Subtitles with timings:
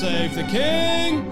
[0.00, 1.26] Save the King!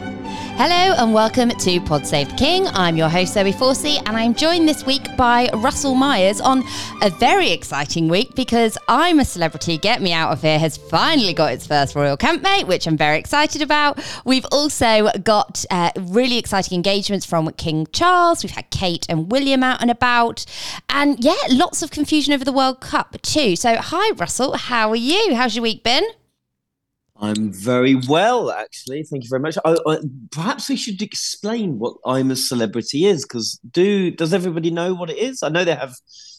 [0.58, 2.66] Hello and welcome to Pod Save the King.
[2.66, 6.62] I'm your host Zoe Forsey and I'm joined this week by Russell Myers on
[7.00, 11.32] a very exciting week because I'm a Celebrity Get Me Out of Here has finally
[11.32, 14.00] got its first royal campmate, which I'm very excited about.
[14.26, 18.44] We've also got uh, really exciting engagements from King Charles.
[18.44, 20.44] We've had Kate and William out and about.
[20.90, 23.56] And yeah, lots of confusion over the World Cup too.
[23.56, 25.36] So, hi Russell, how are you?
[25.36, 26.04] How's your week been?
[27.20, 29.02] I'm very well, actually.
[29.02, 29.58] Thank you very much.
[29.64, 29.98] I, I,
[30.30, 35.10] perhaps we should explain what I'm a celebrity is, because do does everybody know what
[35.10, 35.42] it is?
[35.42, 35.94] I know they have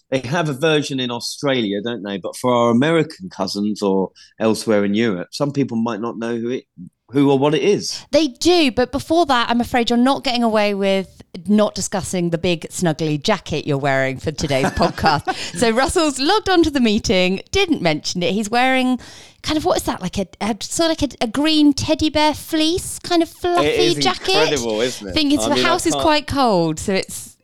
[0.09, 2.17] they have a version in Australia, don't they?
[2.17, 6.49] But for our American cousins or elsewhere in Europe, some people might not know who
[6.49, 6.65] it
[7.11, 8.05] who or what it is.
[8.11, 12.37] They do, but before that, I'm afraid you're not getting away with not discussing the
[12.37, 15.33] big snuggly jacket you're wearing for today's podcast.
[15.57, 18.33] So Russell's logged onto the meeting, didn't mention it.
[18.33, 18.99] He's wearing
[19.41, 22.09] kind of what is that like a, a sort of like a, a, green teddy
[22.09, 24.29] bear fleece kind of fluffy jacket.
[24.29, 25.13] Incredible, isn't it?
[25.13, 27.37] Thinking the house is quite cold, so it's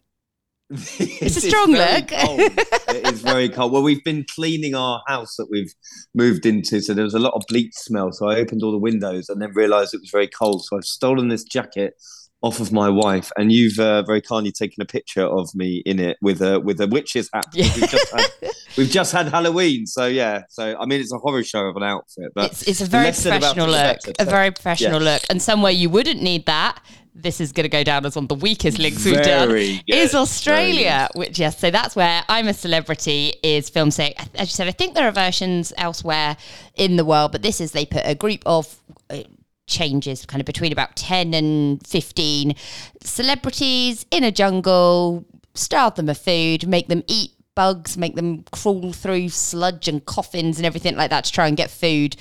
[0.70, 2.10] it's a strong look.
[2.12, 3.72] it is very cold.
[3.72, 5.74] Well, we've been cleaning our house that we've
[6.14, 8.12] moved into, so there was a lot of bleach smell.
[8.12, 10.64] So I opened all the windows and then realised it was very cold.
[10.66, 11.94] So I've stolen this jacket
[12.42, 16.00] off of my wife, and you've uh, very kindly taken a picture of me in
[16.00, 17.46] it with a with a witch's hat.
[17.54, 17.72] Yeah.
[17.76, 18.26] We've, just had,
[18.78, 20.44] we've, just had, Halloween, so yeah.
[20.50, 23.12] So I mean, it's a horror show of an outfit, but it's, it's a very
[23.12, 26.80] professional look, a very professional look, and somewhere you wouldn't need that.
[27.18, 29.48] This is going to go down as one of the weakest links we've done.
[29.48, 29.82] Good.
[29.88, 33.34] Is Australia, which yes, so that's where I'm a celebrity.
[33.42, 36.36] Is film say as you said, I think there are versions elsewhere
[36.76, 38.78] in the world, but this is they put a group of
[39.10, 39.24] uh,
[39.68, 42.56] changes kind of between about 10 and 15
[43.02, 48.92] celebrities in a jungle, starve them of food, make them eat bugs, make them crawl
[48.92, 52.16] through sludge and coffins and everything like that to try and get food.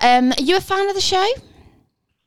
[0.00, 1.26] Um, are you a fan of the show?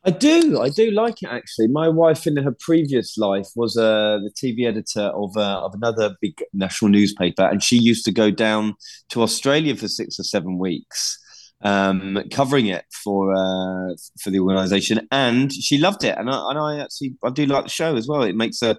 [0.04, 0.60] I do.
[0.60, 1.68] I do like it actually.
[1.68, 6.16] My wife, in her previous life, was uh, the TV editor of uh, of another
[6.20, 8.74] big national newspaper, and she used to go down
[9.10, 11.21] to Australia for six or seven weeks
[11.64, 16.18] um, covering it for uh, for the organisation, and she loved it.
[16.18, 18.24] And I, and I actually I do like the show as well.
[18.24, 18.78] It makes a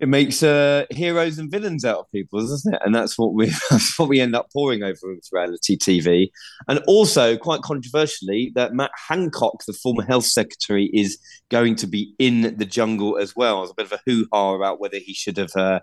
[0.00, 2.82] it makes uh, heroes and villains out of people, doesn't it?
[2.84, 6.30] And that's what we that's what we end up poring over with reality TV.
[6.68, 11.18] And also, quite controversially, that Matt Hancock, the former health secretary, is
[11.50, 13.58] going to be in the jungle as well.
[13.58, 15.54] There's a bit of a hoo ha about whether he should have.
[15.56, 15.80] Uh,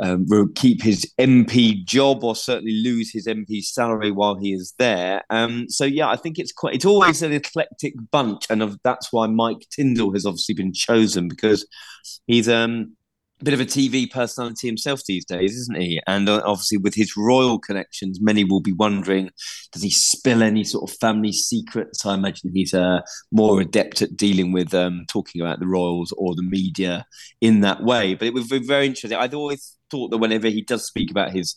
[0.00, 5.22] um, keep his MP job or certainly lose his MP salary while he is there.
[5.28, 9.12] Um, so yeah, I think it's quite it's always an eclectic bunch, and of, that's
[9.12, 11.66] why Mike Tindall has obviously been chosen because
[12.26, 12.96] he's um
[13.44, 16.00] bit of a TV personality himself these days, isn't he?
[16.06, 19.30] And uh, obviously, with his royal connections, many will be wondering
[19.72, 22.04] does he spill any sort of family secrets?
[22.06, 26.34] I imagine he's uh, more adept at dealing with um, talking about the royals or
[26.34, 27.06] the media
[27.40, 28.14] in that way.
[28.14, 29.18] But it would be very interesting.
[29.18, 31.56] I'd always thought that whenever he does speak about his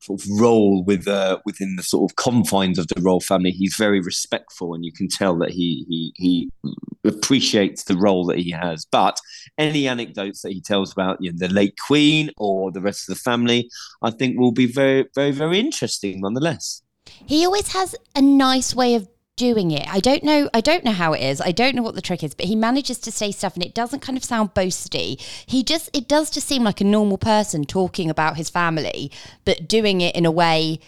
[0.00, 3.50] sort of role with uh, within the sort of confines of the royal family.
[3.50, 6.50] He's very respectful, and you can tell that he he he
[7.04, 8.86] appreciates the role that he has.
[8.90, 9.20] But
[9.56, 13.14] any anecdotes that he tells about you know, the late Queen or the rest of
[13.14, 13.70] the family,
[14.02, 16.82] I think will be very very very interesting nonetheless.
[17.26, 19.86] He always has a nice way of doing it.
[19.88, 20.50] I don't know.
[20.52, 21.40] I don't know how it is.
[21.40, 23.74] I don't know what the trick is, but he manages to say stuff, and it
[23.74, 25.20] doesn't kind of sound boasty.
[25.46, 29.10] He just it does just seem like a normal person talking about his family,
[29.44, 30.80] but doing it in a way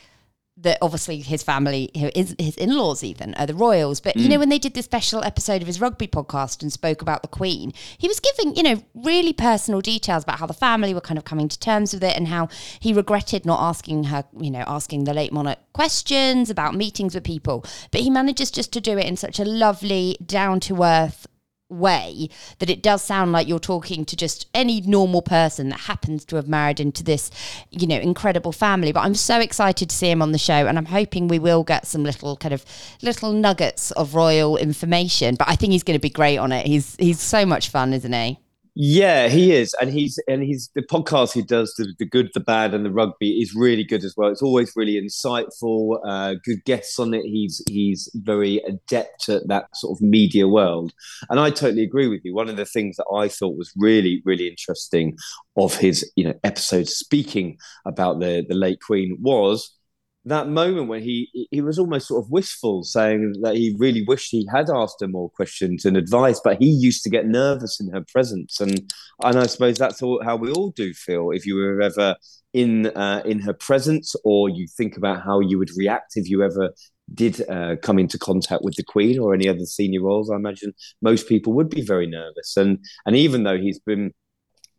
[0.62, 4.00] that obviously his family, his, his in laws even, are the royals.
[4.00, 4.22] But, mm.
[4.22, 7.22] you know, when they did this special episode of his rugby podcast and spoke about
[7.22, 11.00] the Queen, he was giving, you know, really personal details about how the family were
[11.00, 12.48] kind of coming to terms with it and how
[12.78, 17.24] he regretted not asking her, you know, asking the late monarch questions about meetings with
[17.24, 17.64] people.
[17.90, 21.26] But he manages just to do it in such a lovely, down to earth,
[21.70, 22.28] way
[22.58, 26.36] that it does sound like you're talking to just any normal person that happens to
[26.36, 27.30] have married into this,
[27.70, 28.92] you know, incredible family.
[28.92, 31.64] But I'm so excited to see him on the show, and I'm hoping we will
[31.64, 32.64] get some little kind of
[33.02, 35.36] little nuggets of royal information.
[35.36, 36.66] But I think he's going to be great on it.
[36.66, 38.38] He's he's so much fun, isn't he?
[38.82, 42.40] Yeah, he is, and he's and he's the podcast he does the, the good, the
[42.40, 44.30] bad, and the rugby is really good as well.
[44.30, 47.22] It's always really insightful, uh, good guests on it.
[47.24, 50.94] He's he's very adept at that sort of media world,
[51.28, 52.34] and I totally agree with you.
[52.34, 55.14] One of the things that I thought was really really interesting
[55.58, 59.76] of his you know episode speaking about the the late Queen was
[60.26, 64.30] that moment when he he was almost sort of wistful, saying that he really wished
[64.30, 67.90] he had asked her more questions and advice, but he used to get nervous in
[67.92, 71.56] her presence, and and I suppose that's all, how we all do feel if you
[71.56, 72.16] were ever
[72.52, 76.42] in uh, in her presence, or you think about how you would react if you
[76.42, 76.74] ever
[77.14, 80.30] did uh, come into contact with the Queen or any other senior roles.
[80.30, 80.72] I imagine
[81.02, 84.12] most people would be very nervous, and and even though he's been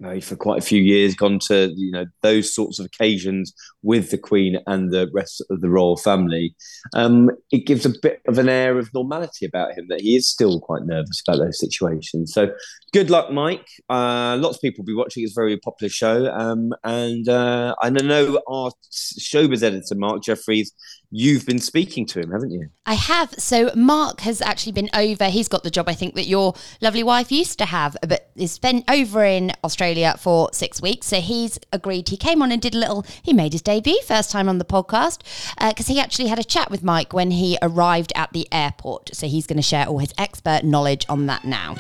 [0.02, 3.54] know, for quite a few years gone to you know those sorts of occasions
[3.84, 6.56] with the Queen and the rest of the royal family.
[6.94, 10.28] Um, it gives a bit of an air of normality about him that he is
[10.28, 12.34] still quite nervous about those situations.
[12.34, 12.52] So
[12.94, 13.68] good luck, Mike.
[13.90, 15.22] Uh, lots of people will be watching.
[15.22, 20.74] A very popular show, um, and uh, I know our showbiz editor Mark Jefferies
[21.12, 22.70] you've been speaking to him, haven't you?
[22.86, 23.34] I have.
[23.38, 25.26] So Mark has actually been over.
[25.26, 28.58] He's got the job I think that your lovely wife used to have, but he's
[28.58, 31.08] been over in Australia for six weeks.
[31.08, 32.10] So he's agreed.
[32.10, 33.06] He came on and did a little.
[33.22, 35.20] He made his debut first time on the podcast
[35.60, 39.14] because uh, he actually had a chat with Mike when he arrived at the airport.
[39.14, 41.76] So he's going to share all his expert knowledge on that now.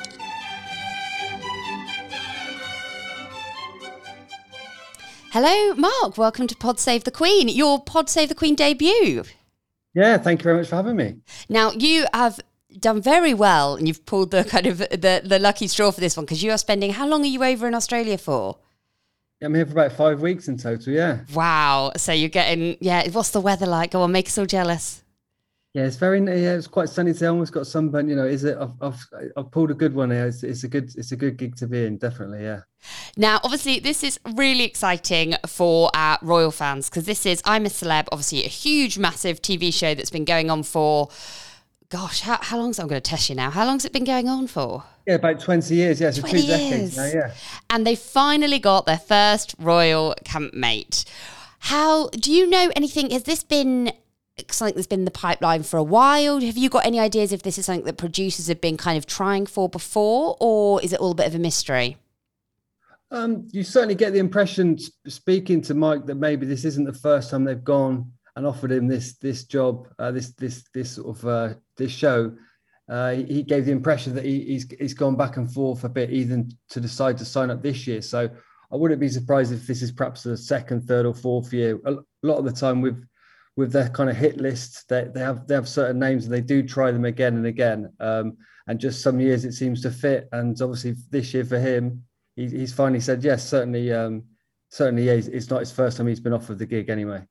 [5.33, 6.17] Hello, Mark.
[6.17, 9.23] Welcome to Pod Save the Queen, your Pod Save the Queen debut.
[9.93, 11.19] Yeah, thank you very much for having me.
[11.47, 12.41] Now, you have
[12.77, 16.17] done very well and you've pulled the kind of the, the lucky straw for this
[16.17, 18.57] one because you are spending how long are you over in Australia for?
[19.41, 21.19] I'm here for about five weeks in total, yeah.
[21.33, 21.93] Wow.
[21.95, 23.91] So you're getting, yeah, what's the weather like?
[23.91, 25.01] Go on, make us all jealous.
[25.73, 26.19] Yeah, it's very.
[26.19, 27.27] Yeah, it's quite sunny today.
[27.27, 28.09] I almost got sunburn.
[28.09, 28.57] You know, is it?
[28.59, 29.07] I've, I've,
[29.37, 30.27] I've pulled a good one here.
[30.27, 30.93] It's, it's, a good.
[30.97, 31.97] It's a good gig to be in.
[31.97, 32.61] Definitely, yeah.
[33.15, 37.69] Now, obviously, this is really exciting for our royal fans because this is I'm a
[37.69, 38.07] Celeb.
[38.11, 41.09] Obviously, a huge, massive TV show that's been going on for.
[41.87, 43.49] Gosh, how, how long's I'm going to test you now?
[43.49, 44.83] How long's it been going on for?
[45.05, 45.99] Yeah, about 20 years.
[45.99, 46.47] Yeah, so two years.
[46.47, 47.33] decades now, yeah.
[47.69, 51.03] And they finally got their first royal campmate.
[51.59, 53.11] How do you know anything?
[53.11, 53.91] Has this been
[54.49, 56.39] something that's been in the pipeline for a while?
[56.39, 59.05] Have you got any ideas if this is something that producers have been kind of
[59.05, 61.97] trying for before, or is it all a bit of a mystery?
[63.11, 64.77] Um, you certainly get the impression,
[65.07, 68.87] speaking to Mike, that maybe this isn't the first time they've gone and offered him
[68.87, 72.33] this this job, uh, this this this sort of uh, this show.
[72.89, 76.09] Uh, he gave the impression that he, he's he's gone back and forth a bit,
[76.09, 78.01] even to decide to sign up this year.
[78.01, 78.29] So
[78.71, 81.79] I wouldn't be surprised if this is perhaps the second, third, or fourth year.
[81.85, 83.03] A lot of the time with
[83.61, 86.41] with their kind of hit list, they, they have they have certain names and they
[86.41, 87.93] do try them again and again.
[87.99, 88.37] Um,
[88.67, 90.27] and just some years it seems to fit.
[90.31, 92.03] And obviously this year for him,
[92.35, 93.47] he, he's finally said yes.
[93.47, 94.23] Certainly, um,
[94.69, 97.23] certainly, yeah, it's not his first time he's been offered the gig anyway.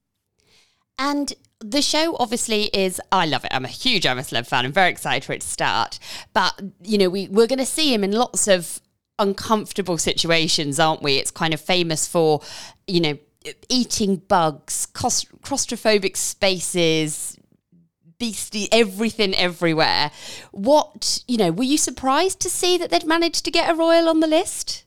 [0.98, 3.50] And the show obviously is I love it.
[3.52, 4.64] I'm a huge I'm a fan.
[4.64, 5.98] I'm very excited for it to start.
[6.32, 8.80] But you know, we we're gonna see him in lots of
[9.18, 11.16] uncomfortable situations, aren't we?
[11.16, 12.40] It's kind of famous for,
[12.86, 13.18] you know,
[13.68, 17.38] eating bugs, claustrophobic spaces,
[18.18, 20.12] beastly everything everywhere.
[20.52, 24.08] What, you know, were you surprised to see that they'd managed to get a royal
[24.08, 24.84] on the list?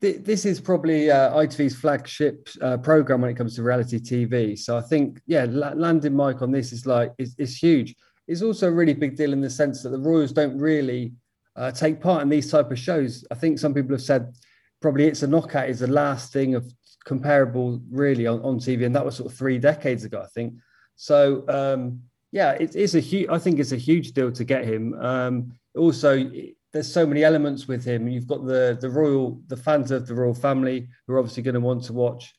[0.00, 4.58] This is probably uh, ITV's flagship uh, program when it comes to reality TV.
[4.58, 7.94] So I think, yeah, landing Mike on this is like is, huge.
[8.28, 11.14] It's also a really big deal in the sense that the Royals don't really
[11.56, 13.24] uh, take part in these type of shows.
[13.30, 14.34] I think some people have said
[14.82, 16.70] probably it's a knockout is the last thing of
[17.04, 20.54] comparable really on, on TV, and that was sort of three decades ago, I think.
[20.96, 22.00] So um,
[22.32, 23.28] yeah, it is a huge.
[23.30, 24.94] I think it's a huge deal to get him.
[24.94, 26.30] Um, also,
[26.72, 28.08] there's so many elements with him.
[28.08, 31.54] You've got the the royal, the fans of the royal family who are obviously going
[31.54, 32.34] to want to watch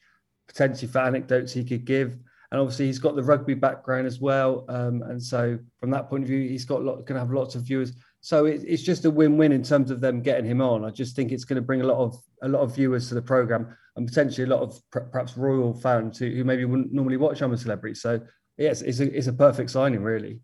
[0.48, 2.17] potentially for anecdotes he could give.
[2.51, 4.65] And obviously, he's got the rugby background as well.
[4.69, 7.55] Um, and so, from that point of view, he's got lot, going to have lots
[7.55, 7.93] of viewers.
[8.22, 10.84] So it, it's just a win-win in terms of them getting him on.
[10.84, 13.13] I just think it's going to bring a lot of a lot of viewers to
[13.13, 17.18] the program and potentially a lot of perhaps royal fans who, who maybe wouldn't normally
[17.18, 17.96] watch I'm a Celebrity.
[17.96, 18.20] So
[18.58, 20.42] yes, it's a, it's a perfect signing, really.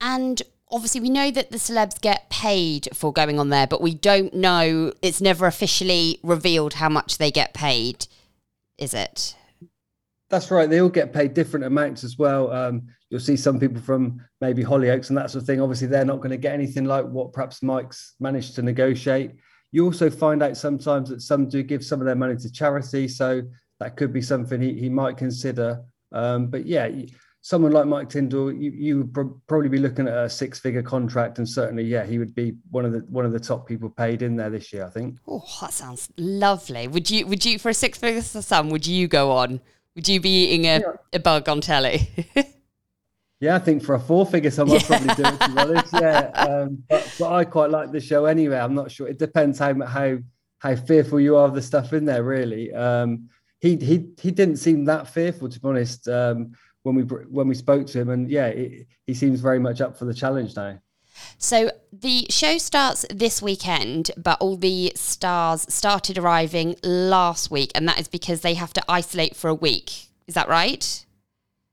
[0.00, 0.40] And
[0.70, 4.34] obviously, we know that the celebs get paid for going on there, but we don't
[4.34, 4.92] know.
[5.02, 8.06] It's never officially revealed how much they get paid,
[8.78, 9.36] is it?
[10.30, 10.70] That's right.
[10.70, 12.52] They all get paid different amounts as well.
[12.52, 15.60] Um, you'll see some people from maybe Hollyoaks and that sort of thing.
[15.60, 19.32] Obviously, they're not going to get anything like what perhaps Mike's managed to negotiate.
[19.72, 23.08] You also find out sometimes that some do give some of their money to charity,
[23.08, 23.42] so
[23.78, 25.82] that could be something he, he might consider.
[26.12, 26.88] Um, but yeah,
[27.40, 31.38] someone like Mike Tindall, you, you would pro- probably be looking at a six-figure contract,
[31.38, 34.22] and certainly, yeah, he would be one of the one of the top people paid
[34.22, 34.84] in there this year.
[34.84, 35.18] I think.
[35.26, 36.88] Oh, that sounds lovely.
[36.88, 38.70] Would you would you for a six-figure sum?
[38.70, 39.60] Would you go on?
[39.96, 40.92] Would you be eating a, yeah.
[41.12, 42.08] a bug on telly?
[43.40, 45.40] yeah, I think for a four-figure sum, I'd probably do it.
[45.40, 48.58] To be honest, yeah, um, but, but I quite like the show anyway.
[48.58, 49.08] I'm not sure.
[49.08, 50.18] It depends how how
[50.58, 52.22] how fearful you are of the stuff in there.
[52.22, 53.30] Really, um,
[53.60, 56.06] he he he didn't seem that fearful, to be honest.
[56.06, 59.80] Um, when we when we spoke to him, and yeah, it, he seems very much
[59.80, 60.78] up for the challenge now.
[61.38, 67.88] So the show starts this weekend, but all the stars started arriving last week, and
[67.88, 70.08] that is because they have to isolate for a week.
[70.26, 71.04] Is that right?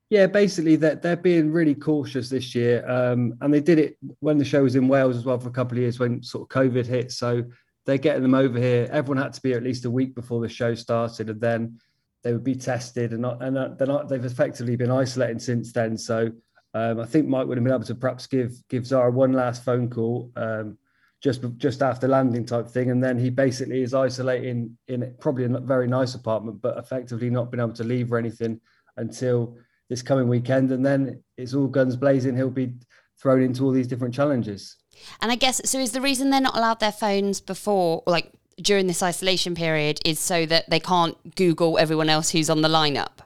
[0.09, 3.97] Yeah, basically that they're, they're being really cautious this year, um, and they did it
[4.19, 6.43] when the show was in Wales as well for a couple of years when sort
[6.43, 7.11] of COVID hit.
[7.11, 7.43] So
[7.85, 8.87] they're getting them over here.
[8.91, 11.79] Everyone had to be at least a week before the show started, and then
[12.23, 15.97] they would be tested, and not, and they're not, they've effectively been isolating since then.
[15.97, 16.31] So
[16.73, 19.65] um, I think Mike would have been able to perhaps give give Zara one last
[19.65, 20.77] phone call um,
[21.21, 25.49] just just after landing type thing, and then he basically is isolating in probably a
[25.49, 28.61] very nice apartment, but effectively not been able to leave or anything
[28.95, 29.57] until
[29.89, 32.35] this coming weekend, and then it's all guns blazing.
[32.35, 32.73] He'll be
[33.21, 34.75] thrown into all these different challenges.
[35.21, 35.79] And I guess so.
[35.79, 40.19] Is the reason they're not allowed their phones before, like during this isolation period is
[40.19, 43.19] so that they can't Google everyone else who's on the lineup?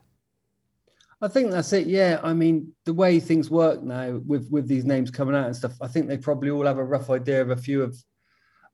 [1.21, 1.87] I think that's it.
[1.87, 5.55] Yeah, I mean, the way things work now with with these names coming out and
[5.55, 7.95] stuff, I think they probably all have a rough idea of a few of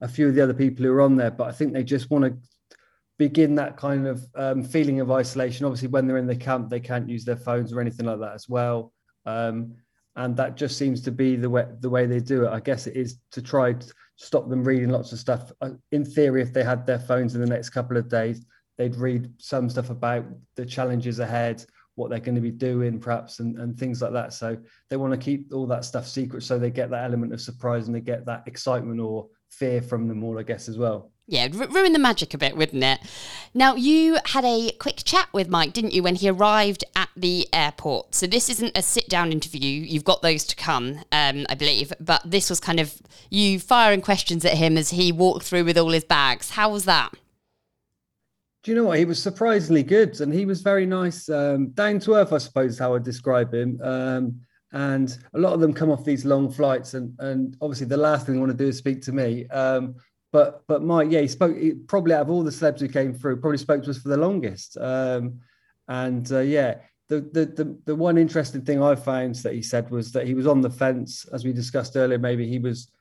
[0.01, 1.31] a few of the other people who are on there.
[1.31, 2.37] But I think they just want to
[3.17, 5.65] begin that kind of um, feeling of isolation.
[5.65, 8.33] Obviously, when they're in the camp, they can't use their phones or anything like that
[8.33, 8.93] as well.
[9.25, 9.75] Um,
[10.15, 12.49] and that just seems to be the way the way they do it.
[12.49, 15.51] I guess it is to try to stop them reading lots of stuff.
[15.61, 18.45] Uh, in theory, if they had their phones in the next couple of days,
[18.77, 21.63] they'd read some stuff about the challenges ahead,
[21.95, 24.33] what they're going to be doing, perhaps, and, and things like that.
[24.33, 24.57] So
[24.89, 27.87] they want to keep all that stuff secret so they get that element of surprise
[27.87, 31.11] and they get that excitement or fear from them all, I guess, as well.
[31.29, 32.99] Yeah, ruin the magic a bit, wouldn't it?
[33.53, 37.49] Now, you had a quick chat with Mike, didn't you, when he arrived at the
[37.51, 38.15] airport?
[38.15, 39.81] So, this isn't a sit down interview.
[39.81, 41.91] You've got those to come, um, I believe.
[41.99, 45.77] But this was kind of you firing questions at him as he walked through with
[45.77, 46.51] all his bags.
[46.51, 47.11] How was that?
[48.63, 48.97] Do you know what?
[48.97, 52.79] He was surprisingly good and he was very nice, um, down to earth, I suppose,
[52.79, 53.79] how I describe him.
[53.83, 54.39] Um,
[54.73, 58.25] and a lot of them come off these long flights, and, and obviously, the last
[58.25, 59.47] thing they want to do is speak to me.
[59.47, 59.95] Um,
[60.37, 63.11] but but Mike, yeah, he spoke he, probably out of all the celebs who came
[63.11, 64.77] through, probably spoke to us for the longest.
[64.77, 65.39] Um,
[65.87, 66.75] and uh, yeah,
[67.09, 70.35] the, the the the one interesting thing I found that he said was that he
[70.35, 72.19] was on the fence, as we discussed earlier.
[72.19, 72.91] Maybe he was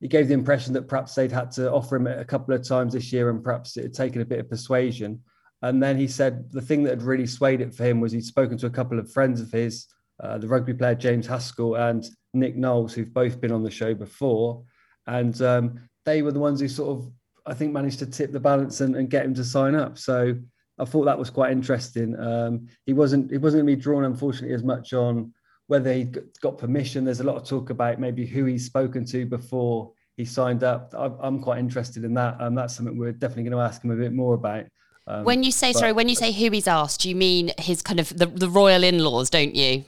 [0.00, 2.92] he gave the impression that perhaps they'd had to offer him a couple of times
[2.92, 5.20] this year, and perhaps it had taken a bit of persuasion.
[5.62, 8.24] And then he said the thing that had really swayed it for him was he'd
[8.24, 9.88] spoken to a couple of friends of his,
[10.22, 13.94] uh, the rugby player James Haskell and Nick Knowles, who've both been on the show
[13.94, 14.62] before.
[15.08, 17.10] And um, they were the ones who sort of,
[17.46, 19.98] I think, managed to tip the balance and, and get him to sign up.
[19.98, 20.36] So
[20.78, 22.18] I thought that was quite interesting.
[22.18, 25.32] Um, he wasn't he wasn't going to be drawn, unfortunately, as much on
[25.66, 26.08] whether he
[26.40, 27.04] got permission.
[27.04, 30.94] There's a lot of talk about maybe who he's spoken to before he signed up.
[30.96, 32.34] I'm quite interested in that.
[32.34, 34.66] and um, that's something we're definitely going to ask him a bit more about.
[35.06, 37.82] Um, when you say but, sorry, when you say who he's asked, you mean his
[37.82, 39.84] kind of the, the royal in-laws, don't you?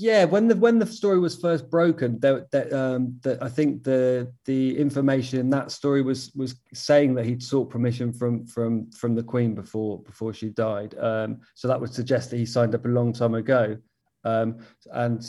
[0.00, 3.82] Yeah, when the when the story was first broken, that that um, that I think
[3.82, 8.92] the the information in that story was was saying that he'd sought permission from from
[8.92, 10.94] from the Queen before before she died.
[11.00, 13.76] Um, so that would suggest that he signed up a long time ago,
[14.22, 14.58] um,
[14.92, 15.28] and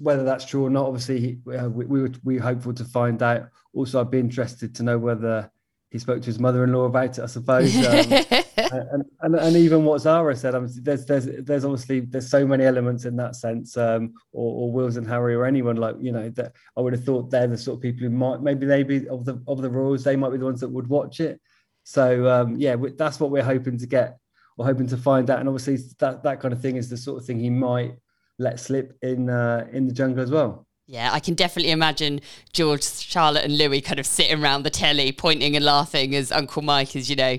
[0.00, 3.22] whether that's true or not, obviously he, uh, we, we were we hopeful to find
[3.22, 3.48] out.
[3.72, 5.48] Also, I'd be interested to know whether
[5.90, 7.72] he spoke to his mother-in-law about it, I suppose.
[8.92, 12.64] And, and, and even what Zara said, I there's there's there's obviously there's so many
[12.64, 16.28] elements in that sense, um, or, or Wills and Harry or anyone like you know
[16.30, 19.08] that I would have thought they're the sort of people who might maybe they be
[19.08, 21.40] of the of the royals, they might be the ones that would watch it.
[21.84, 24.18] So um, yeah, that's what we're hoping to get,
[24.56, 25.40] or hoping to find out.
[25.40, 27.96] And obviously that that kind of thing is the sort of thing he might
[28.38, 30.66] let slip in uh, in the jungle as well.
[30.86, 32.20] Yeah, I can definitely imagine
[32.52, 36.60] George, Charlotte, and Louis kind of sitting around the telly, pointing and laughing as Uncle
[36.60, 37.38] Mike is, you know,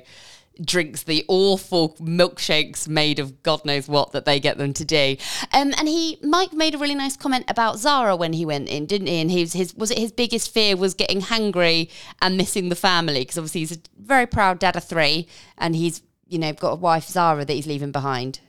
[0.63, 5.17] drinks the awful milkshakes made of God knows what that they get them to do.
[5.53, 8.85] Um, and he, Mike, made a really nice comment about Zara when he went in,
[8.85, 9.19] didn't he?
[9.19, 11.89] And his, his was it his biggest fear was getting hungry
[12.21, 16.01] and missing the family because obviously he's a very proud dad of three, and he's
[16.27, 18.39] you know got a wife Zara that he's leaving behind.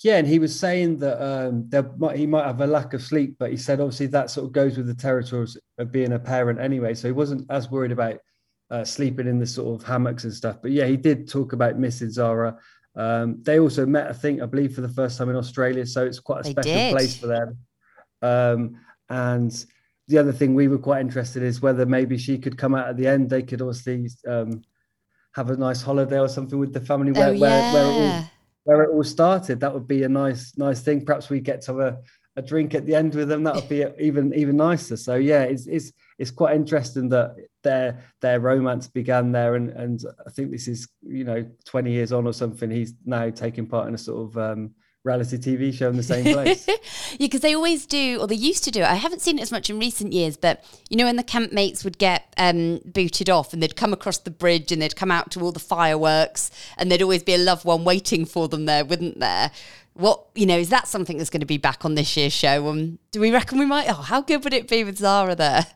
[0.00, 3.34] Yeah, and he was saying that um, might, he might have a lack of sleep,
[3.38, 6.60] but he said obviously that sort of goes with the territories of being a parent
[6.60, 6.94] anyway.
[6.94, 8.20] So he wasn't as worried about
[8.70, 10.58] uh, sleeping in the sort of hammocks and stuff.
[10.60, 12.56] But yeah, he did talk about missing Zara.
[12.96, 16.04] Um, they also met, I think, I believe, for the first time in Australia, so
[16.04, 16.92] it's quite a They special did.
[16.92, 17.58] place for them.
[18.20, 19.66] Um, and
[20.08, 22.96] the other thing we were quite interested is whether maybe she could come out at
[22.96, 23.30] the end.
[23.30, 24.62] They could obviously um,
[25.34, 28.24] have a nice holiday or something with the family where, oh where, where, it all,
[28.64, 29.60] where it all started.
[29.60, 31.04] That would be a nice, nice thing.
[31.04, 31.98] Perhaps we get to have a,
[32.38, 33.42] a drink at the end with them.
[33.42, 34.96] That would be even even nicer.
[34.96, 40.00] So yeah, it's it's it's quite interesting that their their romance began there, and and
[40.26, 42.70] I think this is you know twenty years on or something.
[42.70, 44.70] He's now taking part in a sort of um,
[45.02, 46.66] reality TV show in the same place.
[46.68, 48.86] yeah, because they always do, or they used to do it.
[48.86, 51.82] I haven't seen it as much in recent years, but you know, when the campmates
[51.82, 55.32] would get um, booted off and they'd come across the bridge and they'd come out
[55.32, 58.84] to all the fireworks, and there'd always be a loved one waiting for them there,
[58.84, 59.50] wouldn't there?
[59.98, 62.68] What you know is that something that's going to be back on this year's show?
[62.68, 63.90] Um, do we reckon we might?
[63.90, 65.66] Oh, how good would it be with Zara there?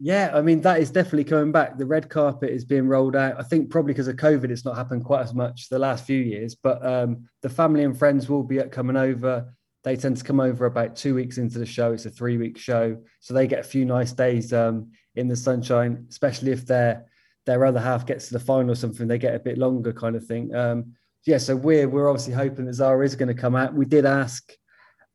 [0.00, 1.78] Yeah, I mean that is definitely coming back.
[1.78, 3.38] The red carpet is being rolled out.
[3.38, 6.20] I think probably because of COVID, it's not happened quite as much the last few
[6.20, 6.56] years.
[6.56, 9.54] But um, the family and friends will be coming over.
[9.84, 11.92] They tend to come over about two weeks into the show.
[11.92, 16.06] It's a three-week show, so they get a few nice days um, in the sunshine.
[16.10, 17.06] Especially if their
[17.46, 20.16] their other half gets to the final or something, they get a bit longer, kind
[20.16, 20.52] of thing.
[20.52, 20.94] Um,
[21.26, 23.74] yeah, so we're we're obviously hoping that Zara is going to come out.
[23.74, 24.52] We did ask,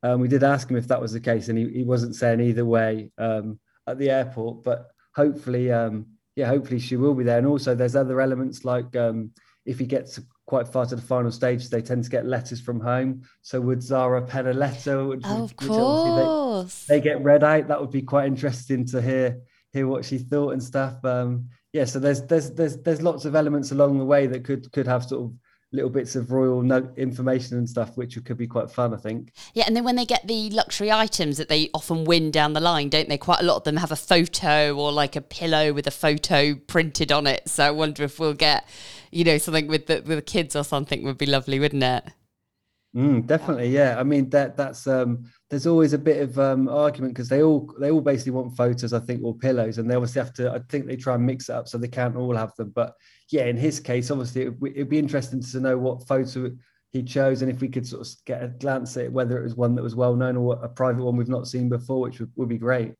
[0.03, 2.39] um, we did ask him if that was the case, and he, he wasn't saying
[2.41, 3.11] either way.
[3.17, 7.39] Um, at the airport, but hopefully, um, yeah, hopefully she will be there.
[7.39, 9.31] And also, there's other elements like um,
[9.65, 12.79] if he gets quite far to the final stage, they tend to get letters from
[12.79, 13.23] home.
[13.41, 15.05] So would Zara pen a letter?
[15.05, 16.85] Which, Oh, of course.
[16.85, 17.67] they, they get read out.
[17.67, 19.39] That would be quite interesting to hear
[19.73, 21.03] hear what she thought and stuff.
[21.03, 24.71] Um, yeah, so there's there's there's there's lots of elements along the way that could
[24.71, 25.33] could have sort of
[25.71, 29.31] little bits of royal note information and stuff, which could be quite fun, I think.
[29.53, 32.59] Yeah, and then when they get the luxury items that they often win down the
[32.59, 33.17] line, don't they?
[33.17, 36.55] Quite a lot of them have a photo or like a pillow with a photo
[36.55, 37.47] printed on it.
[37.47, 38.67] So I wonder if we'll get,
[39.11, 42.05] you know, something with the with the kids or something would be lovely, wouldn't it?
[42.95, 43.99] Mm, definitely, yeah.
[43.99, 47.71] I mean that that's um there's always a bit of um argument because they all
[47.79, 50.51] they all basically want photos, I think, or pillows, and they obviously have to.
[50.51, 52.71] I think they try and mix it up so they can't all have them.
[52.71, 52.95] But
[53.31, 56.49] yeah, in his case, obviously, it, would- it'd be interesting to know what photo
[56.91, 59.43] he chose, and if we could sort of get a glance at it, whether it
[59.43, 62.19] was one that was well known or a private one we've not seen before, which
[62.19, 62.93] would, would be great.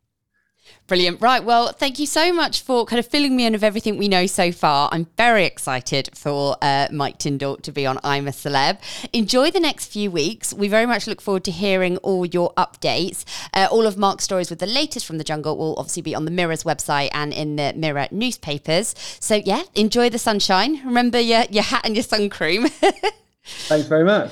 [0.88, 1.22] Brilliant.
[1.22, 1.44] Right.
[1.44, 4.26] Well, thank you so much for kind of filling me in of everything we know
[4.26, 4.90] so far.
[4.92, 8.80] I'm very excited for uh, Mike Tindall to be on I'm a Celeb.
[9.14, 10.52] Enjoy the next few weeks.
[10.52, 13.24] We very much look forward to hearing all your updates.
[13.54, 16.26] Uh, all of Mark's stories with the latest from the jungle will obviously be on
[16.26, 18.96] the Mirror's website and in the Mirror newspapers.
[19.20, 20.82] So, yeah, enjoy the sunshine.
[20.84, 22.68] Remember your, your hat and your sun cream.
[23.44, 24.32] Thanks very much.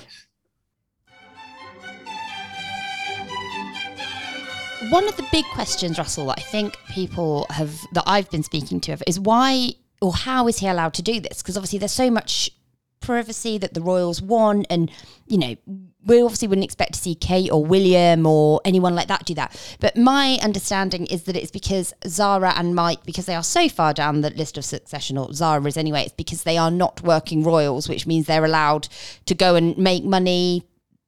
[4.90, 8.80] One of the big questions, Russell, that I think people have that I've been speaking
[8.82, 9.72] to is why
[10.02, 11.42] or how is he allowed to do this?
[11.42, 12.50] Because obviously there's so much
[13.02, 14.90] privacy that the royals want, and
[15.28, 15.56] you know
[16.06, 19.60] we obviously wouldn't expect to see Kate or William or anyone like that do that.
[19.82, 23.94] But my understanding is that it's because Zara and Mike, because they are so far
[23.94, 27.44] down the list of succession, or Zara is anyway, it's because they are not working
[27.44, 28.88] royals, which means they're allowed
[29.26, 30.66] to go and make money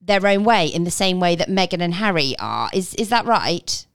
[0.09, 2.69] their own way in the same way that Meghan and Harry are.
[2.73, 3.85] Is is that right?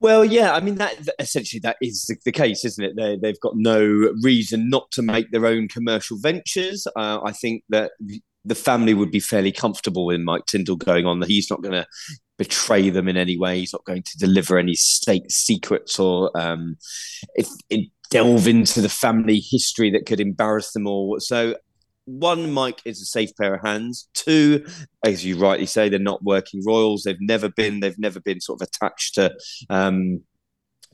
[0.00, 2.96] Well, yeah, I mean that essentially that is the, the case, isn't it?
[2.96, 6.86] They they've got no reason not to make their own commercial ventures.
[6.96, 7.92] Uh, I think that
[8.44, 11.22] the family would be fairly comfortable in Mike Tindall going on.
[11.22, 11.86] He's not going to
[12.38, 13.60] betray them in any way.
[13.60, 16.76] He's not going to deliver any state secrets or um,
[17.36, 21.20] if, if delve into the family history that could embarrass them all.
[21.20, 21.54] So
[22.04, 24.08] one, Mike is a safe pair of hands.
[24.14, 24.66] Two,
[25.04, 27.02] as you rightly say, they're not working royals.
[27.02, 27.80] They've never been.
[27.80, 29.34] They've never been sort of attached to
[29.70, 30.22] um,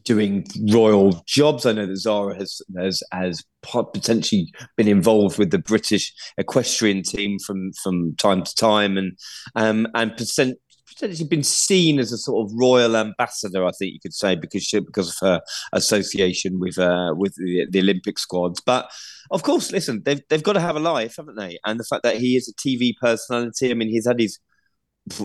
[0.05, 1.67] doing royal jobs.
[1.67, 7.39] I know that Zara has has has potentially been involved with the British equestrian team
[7.39, 9.19] from from time to time, and
[9.55, 10.59] um, and percent
[10.99, 14.63] potentially been seen as a sort of royal ambassador, I think you could say, because
[14.63, 15.41] she, because of her
[15.73, 18.61] association with uh, with the, the Olympic squads.
[18.61, 18.91] But
[19.31, 21.59] of course, listen, they've they've got to have a life, haven't they?
[21.65, 24.39] And the fact that he is a TV personality, I mean, he's had his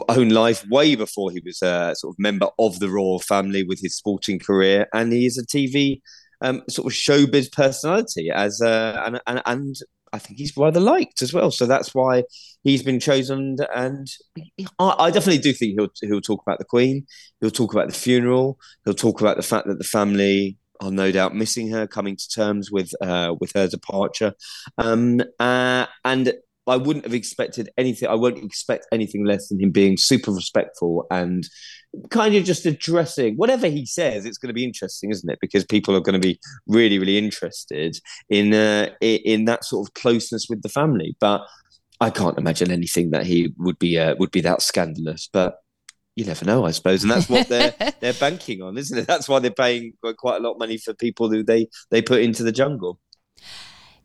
[0.09, 3.79] own life way before he was a sort of member of the royal family with
[3.81, 6.01] his sporting career, and he is a TV
[6.41, 9.75] um, sort of showbiz personality as uh, and, and and
[10.13, 11.49] I think he's rather liked as well.
[11.51, 12.23] So that's why
[12.63, 13.57] he's been chosen.
[13.75, 14.07] And
[14.79, 17.07] I, definitely do think he'll he'll talk about the Queen.
[17.41, 18.59] He'll talk about the funeral.
[18.85, 22.29] He'll talk about the fact that the family are no doubt missing her, coming to
[22.29, 24.33] terms with uh, with her departure.
[24.77, 26.33] Um, uh, and
[26.67, 28.07] I wouldn't have expected anything.
[28.07, 31.43] I won't expect anything less than him being super respectful and
[32.09, 34.25] kind of just addressing whatever he says.
[34.25, 35.39] It's going to be interesting, isn't it?
[35.41, 37.97] Because people are going to be really, really interested
[38.29, 41.15] in uh, in that sort of closeness with the family.
[41.19, 41.41] But
[42.01, 45.29] I can't imagine anything that he would be uh, would be that scandalous.
[45.31, 45.57] But
[46.15, 49.07] you never know, I suppose, and that's what they're they're banking on, isn't it?
[49.07, 52.21] That's why they're paying quite a lot of money for people who they they put
[52.21, 52.99] into the jungle.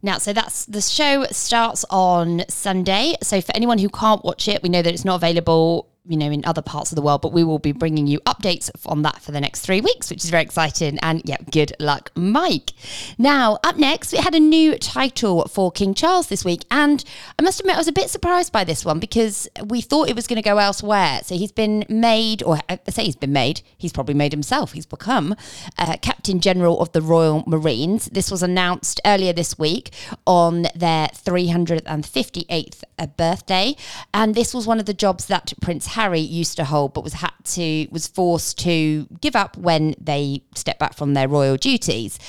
[0.00, 3.16] Now, so that's the show starts on Sunday.
[3.20, 6.30] So for anyone who can't watch it, we know that it's not available you know,
[6.30, 9.20] in other parts of the world, but we will be bringing you updates on that
[9.20, 10.98] for the next three weeks, which is very exciting.
[11.00, 12.72] And yeah, good luck, Mike.
[13.18, 16.64] Now, up next, we had a new title for King Charles this week.
[16.70, 17.04] And
[17.38, 20.16] I must admit, I was a bit surprised by this one because we thought it
[20.16, 21.20] was going to go elsewhere.
[21.24, 24.72] So he's been made, or I say he's been made, he's probably made himself.
[24.72, 25.36] He's become
[25.76, 28.06] uh, Captain General of the Royal Marines.
[28.06, 29.90] This was announced earlier this week
[30.26, 33.76] on their 358th uh, birthday.
[34.14, 37.14] And this was one of the jobs that Prince Harry used to hold, but was
[37.14, 42.20] had to was forced to give up when they stepped back from their royal duties.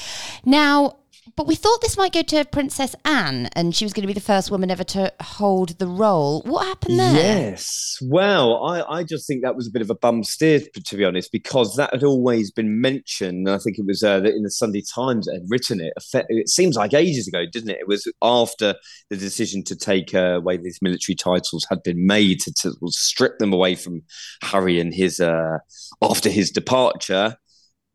[0.43, 0.97] Now,
[1.35, 4.13] but we thought this might go to Princess Anne, and she was going to be
[4.13, 6.41] the first woman ever to hold the role.
[6.43, 7.13] What happened there?
[7.13, 7.97] Yes.
[8.01, 11.05] Well, I, I just think that was a bit of a bum steer, to be
[11.05, 13.49] honest, because that had always been mentioned.
[13.49, 15.93] I think it was uh, in the Sunday Times that had written it.
[16.29, 17.79] It seems like ages ago, didn't it?
[17.79, 18.75] It was after
[19.09, 23.39] the decision to take uh, away these military titles had been made to, to strip
[23.39, 24.01] them away from
[24.41, 25.57] Harry and his uh,
[26.01, 27.37] after his departure.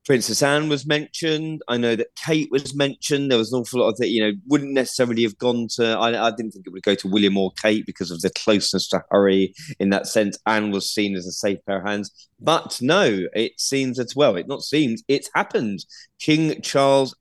[0.05, 1.63] Princess Anne was mentioned.
[1.67, 3.31] I know that Kate was mentioned.
[3.31, 6.27] There was an awful lot of that, you know, wouldn't necessarily have gone to, I,
[6.27, 9.03] I, didn't think it would go to William or Kate because of the closeness to
[9.11, 10.39] Harry in that sense.
[10.47, 12.29] Anne was seen as a safe pair of hands.
[12.39, 15.85] But no, it seems as well, it not seems, it's happened.
[16.19, 17.15] King Charles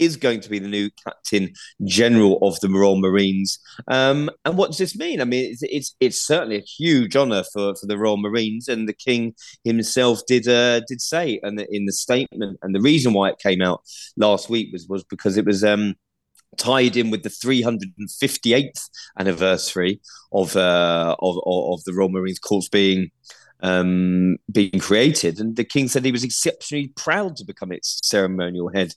[0.00, 1.52] is going to be the new captain
[1.84, 3.58] general of the Royal Marines.
[3.88, 5.20] Um, and what does this mean?
[5.20, 8.88] I mean, it's, it's, it's certainly a huge honour for, for the Royal Marines, and
[8.88, 9.34] the King
[9.64, 12.58] himself did uh, did say the, in the statement.
[12.62, 13.82] And the reason why it came out
[14.16, 15.62] last week was was because it was.
[15.62, 15.94] Um,
[16.56, 18.88] tied in with the 358th
[19.20, 20.00] anniversary
[20.32, 23.12] of uh, of, of the Royal Marines Corps being
[23.62, 25.38] um, being created.
[25.40, 28.94] And the king said he was exceptionally proud to become its ceremonial head.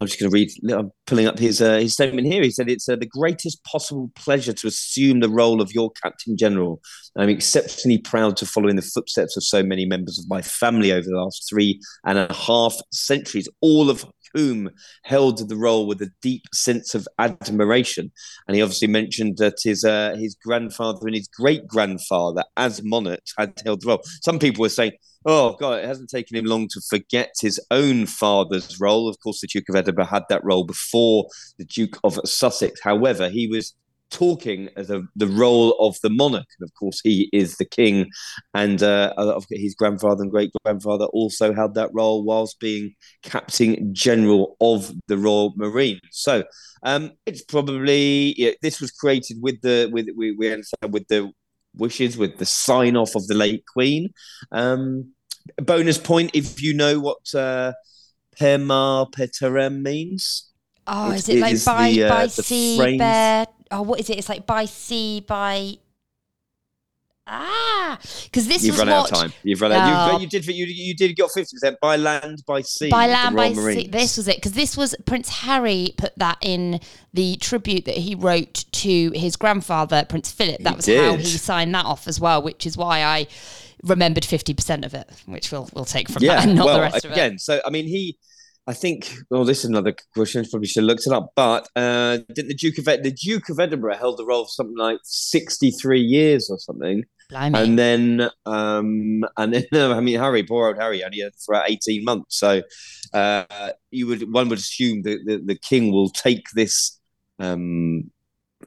[0.00, 0.50] I'm just going to read.
[0.72, 2.42] I'm pulling up his uh, his statement here.
[2.42, 6.36] He said, "It's uh, the greatest possible pleasure to assume the role of your captain
[6.36, 6.80] general.
[7.16, 10.92] I'm exceptionally proud to follow in the footsteps of so many members of my family
[10.92, 14.04] over the last three and a half centuries, all of
[14.36, 14.70] whom
[15.04, 18.12] held the role with a deep sense of admiration.
[18.46, 23.32] And he obviously mentioned that his uh, his grandfather and his great grandfather, as monarchs,
[23.38, 24.02] had held the role.
[24.22, 24.92] Some people were saying,
[25.24, 29.40] "Oh God, it hasn't taken him long to forget his own father's role." Of course,
[29.40, 31.26] the Duke of Edinburgh had that role before
[31.58, 32.80] the Duke of Sussex.
[32.82, 33.74] However, he was
[34.10, 36.46] talking as a, the role of the monarch.
[36.58, 38.10] And of course, he is the king.
[38.54, 39.12] And uh,
[39.50, 45.18] his grandfather and great grandfather also held that role whilst being captain general of the
[45.18, 46.00] Royal Marines.
[46.10, 46.44] So
[46.82, 51.32] um, it's probably yeah, this was created with the with we, we understand with the
[51.74, 54.10] wishes with the sign off of the late Queen.
[54.52, 55.12] Um,
[55.58, 57.72] bonus point if you know what uh,
[58.38, 60.50] Per Mare Per Terram means.
[60.86, 64.18] Oh, it, is it like by the, uh, by sea bear oh, what is it?
[64.18, 65.78] It's like by sea, by
[67.26, 69.32] ah, because this you've was run what, out of time.
[69.42, 70.14] You've run out.
[70.14, 70.46] You, you did.
[70.46, 73.88] You you did get fifty percent by land, by sea, by land, by sea.
[73.88, 76.80] This was it because this was Prince Harry put that in
[77.12, 80.60] the tribute that he wrote to his grandfather, Prince Philip.
[80.60, 81.04] That he was did.
[81.04, 83.26] how he signed that off as well, which is why I
[83.82, 86.76] remembered fifty percent of it, which we'll we'll take from yeah, that and not well,
[86.76, 87.20] the rest again, of it.
[87.20, 88.18] Again, so I mean he
[88.66, 89.16] I think.
[89.30, 90.44] Well, this is another question.
[90.50, 91.30] Probably should have looked it up.
[91.36, 94.76] But uh, didn't the Duke of the Duke of Edinburgh held the role for something
[94.76, 97.04] like sixty-three years or something?
[97.28, 97.58] Blimey.
[97.58, 102.38] And then, um, and then, I mean, Harry, poor old Harry, only for eighteen months.
[102.38, 102.62] So,
[103.12, 107.00] uh, you would one would assume that the, the king will take this
[107.38, 108.10] um,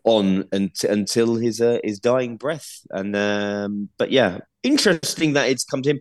[0.03, 2.81] on until his uh, his dying breath.
[2.89, 5.99] And um, but yeah, interesting that it's come to him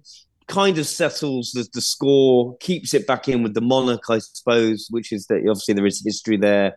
[0.49, 4.89] kind of settles the, the score, keeps it back in with the monarch, I suppose,
[4.91, 6.77] which is that obviously there is history there.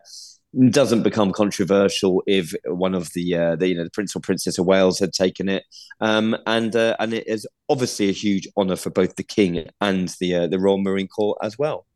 [0.68, 4.58] Doesn't become controversial if one of the, uh, the you know the Prince or Princess
[4.58, 5.64] of Wales had taken it,
[6.02, 10.14] um, and uh, and it is obviously a huge honour for both the King and
[10.20, 11.86] the uh, the Royal Marine Corps as well.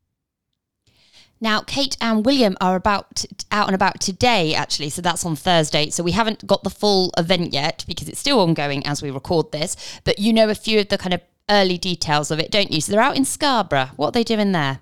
[1.38, 4.88] Now, Kate and William are about out and about today, actually.
[4.88, 5.90] So that's on Thursday.
[5.90, 9.52] So we haven't got the full event yet because it's still ongoing as we record
[9.52, 9.76] this.
[10.04, 12.80] But you know a few of the kind of early details of it, don't you?
[12.80, 13.90] So they're out in Scarborough.
[13.96, 14.80] What are they doing there?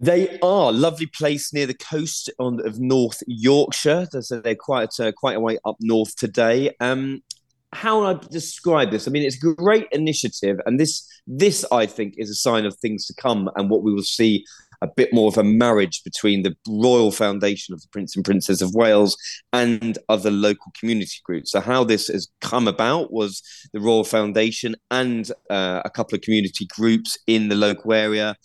[0.00, 4.06] They are lovely place near the coast on, of North Yorkshire.
[4.20, 6.74] So they're quite uh, quite a way up north today.
[6.80, 7.22] Um,
[7.72, 9.06] how would I describe this?
[9.06, 12.76] I mean, it's a great initiative, and this this I think is a sign of
[12.78, 14.46] things to come, and what we will see
[14.80, 18.60] a bit more of a marriage between the Royal Foundation of the Prince and Princess
[18.60, 19.16] of Wales
[19.52, 21.52] and other local community groups.
[21.52, 26.22] So, how this has come about was the Royal Foundation and uh, a couple of
[26.22, 28.36] community groups in the local area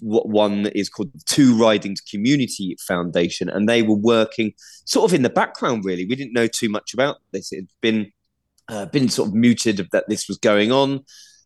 [0.00, 4.52] what one is called Two Ridings Community Foundation, and they were working
[4.84, 5.84] sort of in the background.
[5.84, 7.52] Really, we didn't know too much about this.
[7.52, 8.12] It had been
[8.68, 11.00] uh, been sort of muted that this was going on.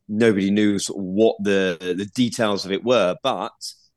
[0.08, 3.52] Nobody knew sort of what the the details of it were, but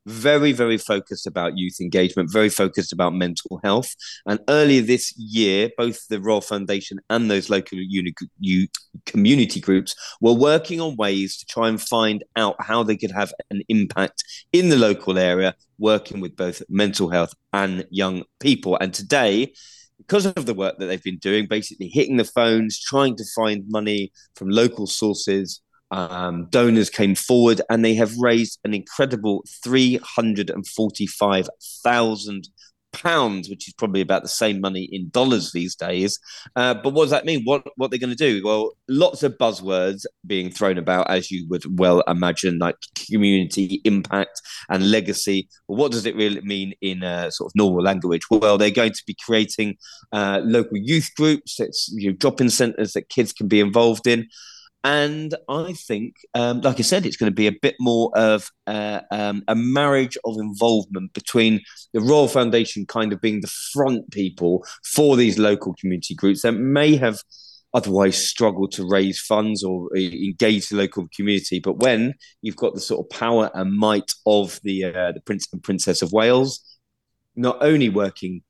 [0.06, 3.94] very, very focused about youth engagement, very focused about mental health.
[4.24, 8.68] And earlier this year, both the Royal Foundation and those local uni- u-
[9.04, 13.32] community groups were working on ways to try and find out how they could have
[13.50, 18.78] an impact in the local area, working with both mental health and young people.
[18.80, 19.52] And today,
[19.98, 23.64] because of the work that they've been doing, basically hitting the phones, trying to find
[23.68, 32.48] money from local sources, um, donors came forward and they have raised an incredible 345,000
[32.96, 36.18] pounds, which is probably about the same money in dollars these days.
[36.56, 37.42] Uh, but what does that mean?
[37.44, 38.42] What what they're going to do?
[38.44, 42.76] Well, lots of buzzwords being thrown about, as you would well imagine, like
[43.10, 45.48] community impact and legacy.
[45.68, 48.22] Well, what does it really mean in uh, sort of normal language?
[48.30, 49.76] Well, they're going to be creating
[50.12, 51.60] uh, local youth groups.
[51.60, 54.26] It's you know, drop-in centres that kids can be involved in.
[54.86, 58.52] And I think, um, like I said, it's going to be a bit more of
[58.68, 61.60] uh, um, a marriage of involvement between
[61.92, 66.52] the Royal Foundation kind of being the front people for these local community groups that
[66.52, 67.18] may have
[67.74, 71.58] otherwise struggled to raise funds or uh, engage the local community.
[71.58, 75.48] But when you've got the sort of power and might of the uh, the Prince
[75.52, 76.62] and Princess of Wales,
[77.34, 78.42] not only working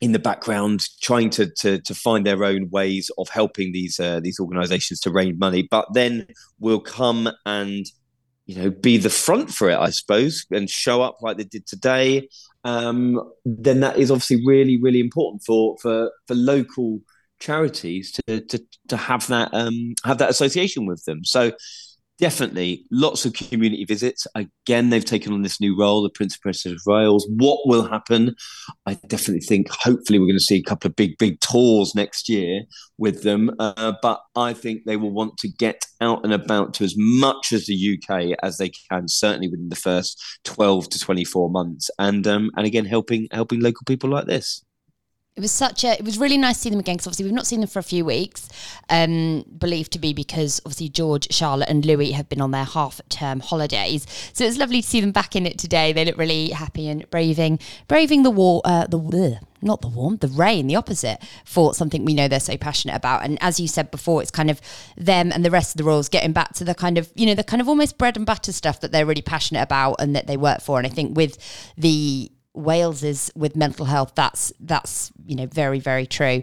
[0.00, 4.20] in the background trying to, to to find their own ways of helping these uh,
[4.20, 5.62] these organizations to raise money.
[5.62, 6.26] But then
[6.60, 7.84] will come and
[8.46, 11.66] you know be the front for it i suppose and show up like they did
[11.66, 12.28] today.
[12.64, 17.00] Um, then that is obviously really really important for for for local
[17.40, 21.24] charities to to to have that um have that association with them.
[21.24, 21.52] So
[22.18, 24.26] definitely lots of community visits.
[24.34, 27.26] Again, they've taken on this new role, the Prince and Princess of Wales.
[27.30, 28.34] What will happen?
[28.86, 32.28] I definitely think, hopefully, we're going to see a couple of big, big tours next
[32.28, 32.62] year
[32.98, 33.50] with them.
[33.58, 37.52] Uh, but I think they will want to get out and about to as much
[37.52, 41.90] as the UK as they can, certainly within the first 12 to 24 months.
[41.98, 44.64] And um, and again, helping helping local people like this
[45.38, 47.32] it was such a it was really nice to see them again because obviously we've
[47.32, 48.48] not seen them for a few weeks
[48.90, 53.00] um, believed to be because obviously george charlotte and louis have been on their half
[53.08, 56.50] term holidays so it's lovely to see them back in it today they look really
[56.50, 61.20] happy and braving braving the war uh, the not the warm, the rain, the opposite,
[61.44, 63.24] for something we know they're so passionate about.
[63.24, 64.60] And as you said before, it's kind of
[64.96, 67.34] them and the rest of the royals getting back to the kind of, you know,
[67.34, 70.28] the kind of almost bread and butter stuff that they're really passionate about and that
[70.28, 70.78] they work for.
[70.78, 71.38] And I think with
[71.76, 74.12] the Wales is with mental health.
[74.14, 76.42] That's that's you know very very true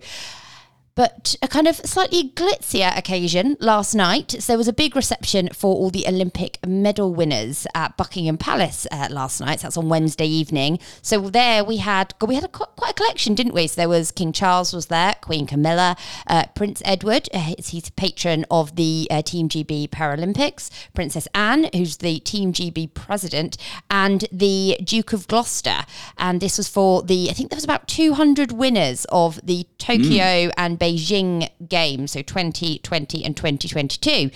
[0.96, 4.32] but a kind of slightly glitzier occasion last night.
[4.32, 8.88] So there was a big reception for all the Olympic medal winners at Buckingham Palace
[8.92, 9.60] uh, last night.
[9.60, 10.80] So that's on Wednesday evening.
[11.02, 13.68] So there we had we had a, quite a collection, didn't we?
[13.68, 18.46] So there was King Charles was there, Queen Camilla, uh, Prince Edward, uh, he's patron
[18.50, 23.58] of the uh, Team GB Paralympics, Princess Anne, who's the Team GB president,
[23.90, 25.86] and the Duke of Gloucester.
[26.18, 30.48] And this was for the I think there was about 200 winners of the Tokyo
[30.48, 30.52] mm.
[30.58, 34.30] and Beijing Games, so 2020 and 2022.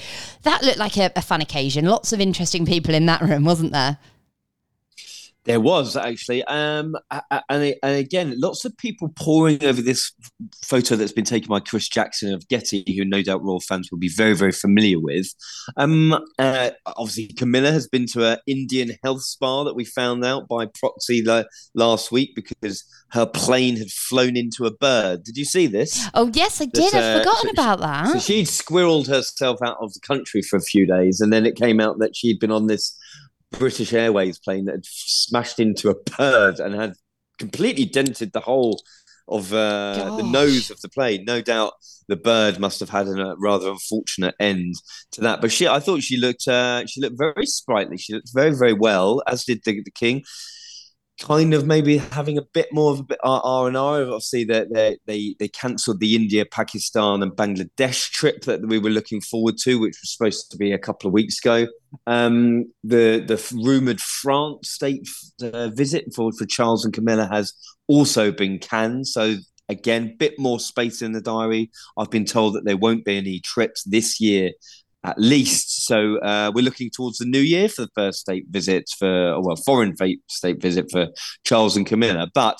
[0.43, 1.85] That looked like a, a fun occasion.
[1.85, 3.97] Lots of interesting people in that room, wasn't there?
[5.49, 6.95] There was actually, um,
[7.49, 10.11] and, and again, lots of people poring over this
[10.63, 13.97] photo that's been taken by Chris Jackson of Getty, who no doubt Royal fans will
[13.97, 15.33] be very, very familiar with.
[15.75, 20.47] Um, uh, obviously, Camilla has been to an Indian health spa that we found out
[20.47, 21.25] by proxy
[21.73, 22.83] last week because
[23.13, 25.23] her plane had flown into a bird.
[25.23, 26.07] Did you see this?
[26.13, 26.93] Oh yes, I did.
[26.93, 28.13] That, I've forgotten uh, about that.
[28.13, 31.55] So she'd squirreled herself out of the country for a few days, and then it
[31.55, 32.95] came out that she'd been on this
[33.51, 36.93] British Airways plane that had smashed into a bird and had
[37.37, 38.81] completely dented the whole
[39.27, 41.23] of uh, the nose of the plane.
[41.25, 41.73] No doubt
[42.07, 44.75] the bird must have had a rather unfortunate end
[45.11, 45.41] to that.
[45.41, 47.97] But she, I thought she looked, uh, she looked very sprightly.
[47.97, 50.23] She looked very, very well, as did the, the king.
[51.21, 54.01] Kind of maybe having a bit more of a bit R and R.
[54.01, 58.89] Obviously, they they they, they cancelled the India, Pakistan, and Bangladesh trip that we were
[58.89, 61.67] looking forward to, which was supposed to be a couple of weeks ago
[62.07, 65.07] Um, the the rumored France state
[65.41, 67.53] uh, visit for for Charles and Camilla has
[67.87, 69.07] also been canned.
[69.07, 69.35] So
[69.67, 71.71] again, bit more space in the diary.
[71.97, 74.51] I've been told that there won't be any trips this year
[75.03, 75.85] at least.
[75.85, 79.55] So uh, we're looking towards the new year for the first state visit for, well,
[79.55, 79.95] foreign
[80.27, 81.07] state visit for
[81.43, 82.29] Charles and Camilla.
[82.33, 82.57] But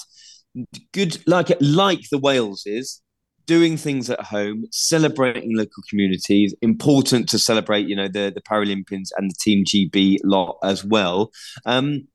[0.94, 3.02] good, like like the Wales is
[3.46, 6.54] doing things at home, celebrating local communities.
[6.62, 11.32] Important to celebrate, you know, the the Paralympians and the Team GB lot as well.
[11.66, 12.08] Um,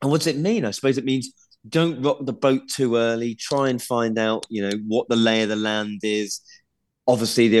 [0.00, 0.64] and what does it mean?
[0.64, 1.32] I suppose it means
[1.68, 3.34] don't rock the boat too early.
[3.34, 6.40] Try and find out, you know, what the lay of the land is
[7.08, 7.58] obviously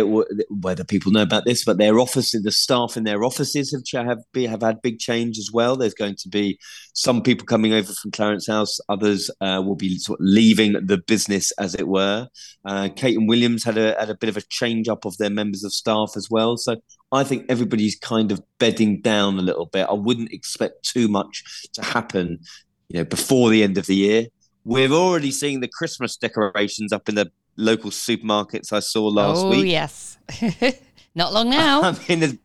[0.50, 4.18] whether people know about this but their offices the staff in their offices have have,
[4.34, 5.74] have had big change as well.
[5.74, 6.58] There's going to be
[6.92, 10.98] some people coming over from clarence house others uh, will be sort of leaving the
[10.98, 12.28] business as it were.
[12.66, 15.30] Uh, kate and williams had a, had a bit of a change up of their
[15.30, 16.58] members of staff as well.
[16.58, 16.76] So
[17.10, 19.88] i think everybody's kind of bedding down a little bit.
[19.88, 22.40] I wouldn't expect too much to happen
[22.88, 24.26] you know before the end of the year.
[24.64, 29.50] We're already seeing the christmas decorations up in the local supermarkets I saw last oh,
[29.50, 29.60] week.
[29.60, 30.16] Oh yes,
[31.14, 31.82] not long now.
[31.82, 32.36] I mean, there's,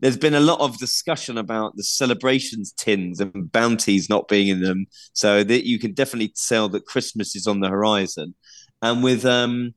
[0.00, 4.60] there's been a lot of discussion about the celebrations tins and bounties not being in
[4.60, 8.34] them, so that you can definitely tell that Christmas is on the horizon.
[8.82, 9.74] And with um,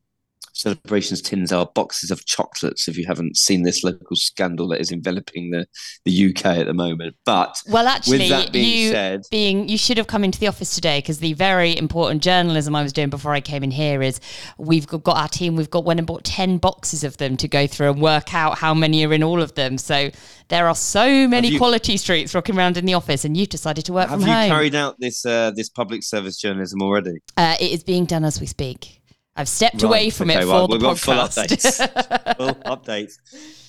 [0.60, 4.90] celebrations tins are boxes of chocolates if you haven't seen this local scandal that is
[4.90, 5.66] enveloping the,
[6.04, 7.16] the UK at the moment.
[7.24, 10.74] But well, actually, that being you said, being you should have come into the office
[10.74, 14.20] today because the very important journalism I was doing before I came in here is
[14.58, 17.66] we've got our team, we've got went and bought 10 boxes of them to go
[17.66, 19.78] through and work out how many are in all of them.
[19.78, 20.10] So
[20.48, 23.84] there are so many you, quality streets rocking around in the office, and you've decided
[23.86, 24.28] to work from home.
[24.28, 27.18] Have you carried out this uh, this public service journalism already?
[27.36, 28.99] Uh, it is being done as we speak.
[29.40, 29.84] I've stepped right.
[29.84, 31.00] away from okay, it well, for the podcast.
[31.00, 32.36] full updates.
[32.36, 33.14] full updates.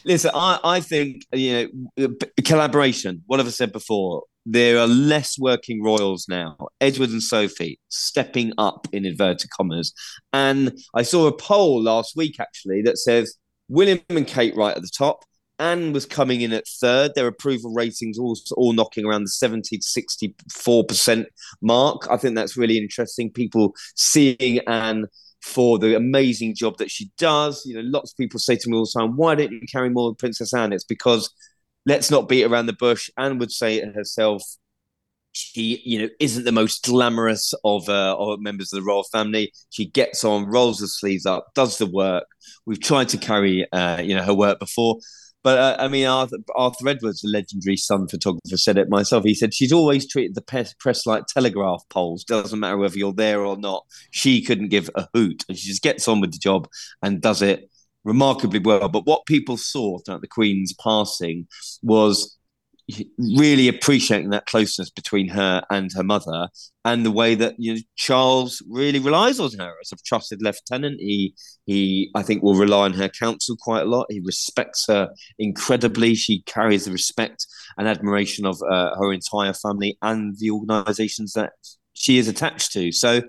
[0.03, 3.23] Listen, I, I think you know uh, collaboration.
[3.27, 4.23] What have I said before?
[4.45, 6.57] There are less working royals now.
[6.81, 9.93] Edward and Sophie stepping up in inverted commas,
[10.34, 13.38] and I saw a poll last week actually that says
[13.69, 15.23] William and Kate right at the top.
[15.57, 17.12] Anne was coming in at third.
[17.15, 21.25] Their approval ratings all, all knocking around the 70 to 64%
[21.62, 22.07] mark.
[22.10, 23.29] I think that's really interesting.
[23.29, 25.05] People seeing Anne
[25.41, 27.65] for the amazing job that she does.
[27.65, 29.89] You know, lots of people say to me all the time, "Why don't you carry
[29.89, 31.30] more than Princess Anne?" It's because
[31.86, 33.10] let's not beat around the bush.
[33.17, 34.43] Anne would say it herself.
[35.34, 39.54] She, you know, isn't the most glamorous of uh, of members of the royal family.
[39.69, 42.25] She gets on, rolls her sleeves up, does the work.
[42.65, 44.97] We've tried to carry, uh, you know, her work before.
[45.43, 49.23] But uh, I mean, Arthur, Arthur, Edwards, the legendary Sun photographer, said it myself.
[49.23, 52.23] He said she's always treated the press, like telegraph poles.
[52.23, 53.86] Doesn't matter whether you're there or not.
[54.12, 56.67] She couldn't give a hoot, and she just gets on with the job
[57.01, 57.69] and does it
[58.04, 58.89] remarkably well.
[58.89, 61.47] But what people saw throughout the Queen's passing
[61.82, 62.38] was
[63.17, 66.47] really appreciating that closeness between her and her mother
[66.84, 70.99] and the way that you know Charles really relies on her as a trusted lieutenant
[70.99, 75.10] he he I think will rely on her counsel quite a lot he respects her
[75.38, 77.45] incredibly she carries the respect
[77.77, 81.54] and admiration of uh, her entire family and the organizations that
[81.93, 83.21] she is attached to so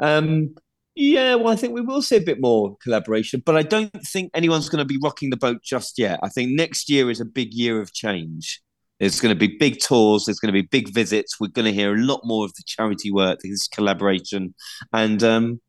[0.00, 0.54] um
[1.00, 4.32] yeah, well, I think we will see a bit more collaboration, but I don't think
[4.34, 6.18] anyone's going to be rocking the boat just yet.
[6.24, 8.60] I think next year is a big year of change.
[8.98, 10.24] There's going to be big tours.
[10.24, 11.38] There's going to be big visits.
[11.38, 14.54] We're going to hear a lot more of the charity work, this collaboration,
[14.92, 15.60] and um,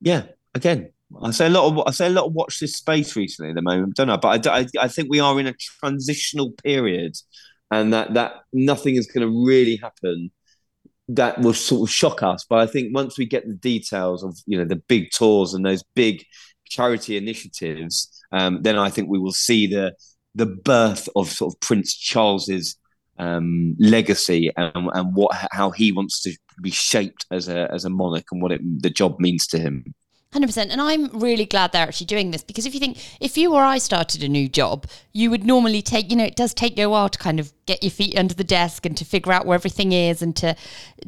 [0.00, 0.90] yeah, again,
[1.22, 3.56] I say a lot of I say a lot of watch this space recently at
[3.56, 3.94] the moment.
[3.94, 7.16] Don't know, but I, I, I think we are in a transitional period,
[7.70, 10.30] and that that nothing is going to really happen
[11.08, 12.44] that will sort of shock us.
[12.48, 15.64] But I think once we get the details of you know the big tours and
[15.64, 16.24] those big
[16.64, 19.94] charity initiatives, um, then I think we will see the
[20.36, 22.76] the birth of sort of Prince Charles's
[23.18, 27.90] um, legacy and, and what how he wants to be shaped as a as a
[27.90, 29.94] monarch and what it, the job means to him.
[30.32, 30.68] 100%.
[30.70, 33.62] And I'm really glad they're actually doing this because if you think, if you or
[33.62, 36.86] I started a new job, you would normally take, you know, it does take you
[36.86, 39.46] a while to kind of get your feet under the desk and to figure out
[39.46, 40.54] where everything is and to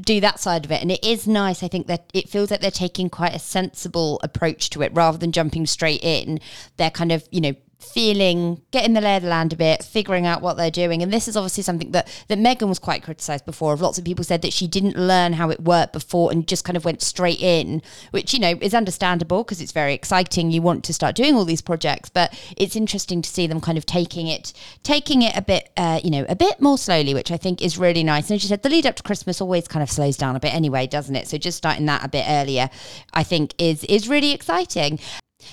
[0.00, 0.80] do that side of it.
[0.80, 1.62] And it is nice.
[1.62, 5.18] I think that it feels like they're taking quite a sensible approach to it rather
[5.18, 6.40] than jumping straight in.
[6.76, 10.26] They're kind of, you know, feeling, getting the lay of the land a bit, figuring
[10.26, 11.02] out what they're doing.
[11.02, 13.72] And this is obviously something that, that Meghan was quite criticised before.
[13.72, 16.64] Of lots of people said that she didn't learn how it worked before and just
[16.64, 20.50] kind of went straight in, which, you know, is understandable because it's very exciting.
[20.50, 23.78] You want to start doing all these projects, but it's interesting to see them kind
[23.78, 27.30] of taking it, taking it a bit, uh, you know, a bit more slowly, which
[27.30, 28.28] I think is really nice.
[28.28, 30.40] And as you said, the lead up to Christmas always kind of slows down a
[30.40, 31.28] bit anyway, doesn't it?
[31.28, 32.70] So just starting that a bit earlier,
[33.14, 34.98] I think is is really exciting.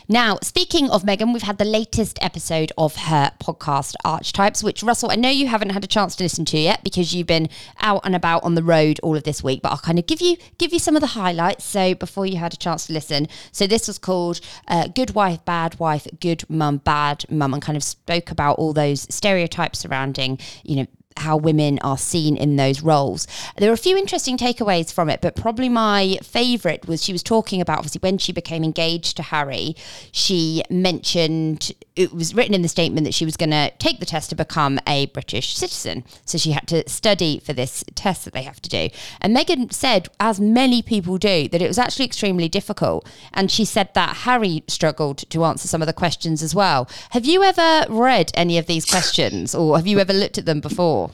[0.08, 5.12] Now, speaking of Meghan, we've had the latest episode of her podcast, Archetypes, which Russell,
[5.12, 7.50] I know you haven't had a chance to listen to yet because you've been
[7.82, 10.22] out and about on the road all of this week, but I'll kind of give
[10.22, 11.64] you give you some of the highlights.
[11.64, 15.44] So before you had a chance to listen, so this was called uh, "Good Wife,
[15.46, 20.40] Bad Wife, Good Mum, Bad Mum," and kind of spoke about all those stereotypes surrounding,
[20.64, 20.88] you know
[21.18, 23.28] how women are seen in those roles.
[23.58, 27.24] There are a few interesting takeaways from it, but probably my favourite was she was
[27.24, 29.76] talking about obviously when she became engaged to Harry,
[30.12, 34.06] she mentioned it was written in the statement that she was going to take the
[34.06, 36.04] test to become a British citizen.
[36.26, 38.90] So she had to study for this test that they have to do.
[39.22, 43.08] And Meghan said, as many people do, that it was actually extremely difficult.
[43.34, 46.90] And she said that Harry struggled to answer some of the questions as well.
[47.12, 50.60] Have you ever read any of these questions or have you ever looked at them
[50.60, 51.12] before?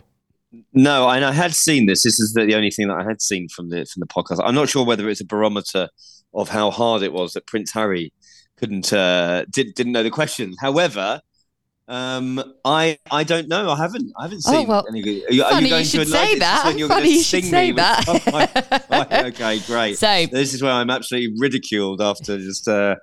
[0.73, 2.03] No, and I had seen this.
[2.03, 4.41] This is the, only thing that I had seen from the from the podcast.
[4.43, 5.89] I'm not sure whether it's a barometer
[6.33, 8.11] of how hard it was that Prince Harry
[8.61, 10.55] couldn't uh, did, didn't know the questions.
[10.61, 11.19] However,
[11.87, 13.69] um, I I don't know.
[13.71, 14.55] I haven't I haven't seen.
[14.55, 16.63] Oh, well, any, are you, are you going you should to say that.
[16.65, 18.05] when you're Funny going to you should say me with- that.
[18.07, 19.97] Oh, right, right, okay, great.
[19.97, 22.95] So- this is where I'm absolutely ridiculed after just uh,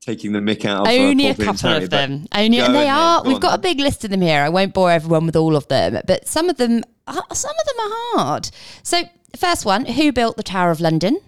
[0.00, 2.26] taking the mick out of uh, Only a couple of them.
[2.34, 3.20] Only, and they are.
[3.22, 4.40] go We've on got a big list of them here.
[4.42, 7.66] I won't bore everyone with all of them, but some of them, are, some of
[7.66, 8.50] them are hard.
[8.82, 9.02] So,
[9.36, 11.18] first one: Who built the Tower of London?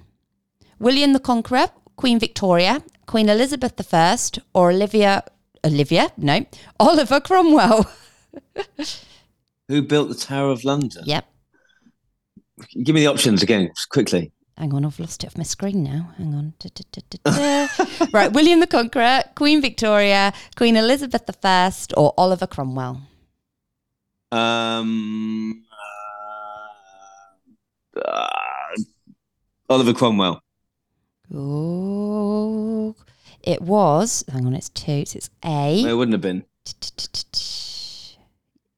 [0.78, 4.18] William the Conqueror, Queen Victoria, Queen Elizabeth I,
[4.52, 5.24] or Olivia?
[5.64, 6.12] Olivia?
[6.16, 6.44] No,
[6.80, 7.90] Oliver Cromwell.
[9.68, 11.02] Who built the Tower of London?
[11.04, 11.26] yep.
[12.82, 14.32] Give me the options again, quickly.
[14.56, 16.14] Hang on, I've lost it off my screen now.
[16.16, 16.54] Hang on.
[16.58, 23.02] Da, da, da, right, William the Conqueror, Queen Victoria, Queen Elizabeth I, or Oliver Cromwell.
[24.32, 25.62] Um,
[27.96, 28.28] uh, uh,
[29.68, 30.40] Oliver Cromwell.
[31.34, 32.94] Oh,
[33.42, 34.24] it was.
[34.32, 35.04] Hang on, it's two.
[35.06, 35.82] So it's A.
[35.82, 36.44] It wouldn't have been.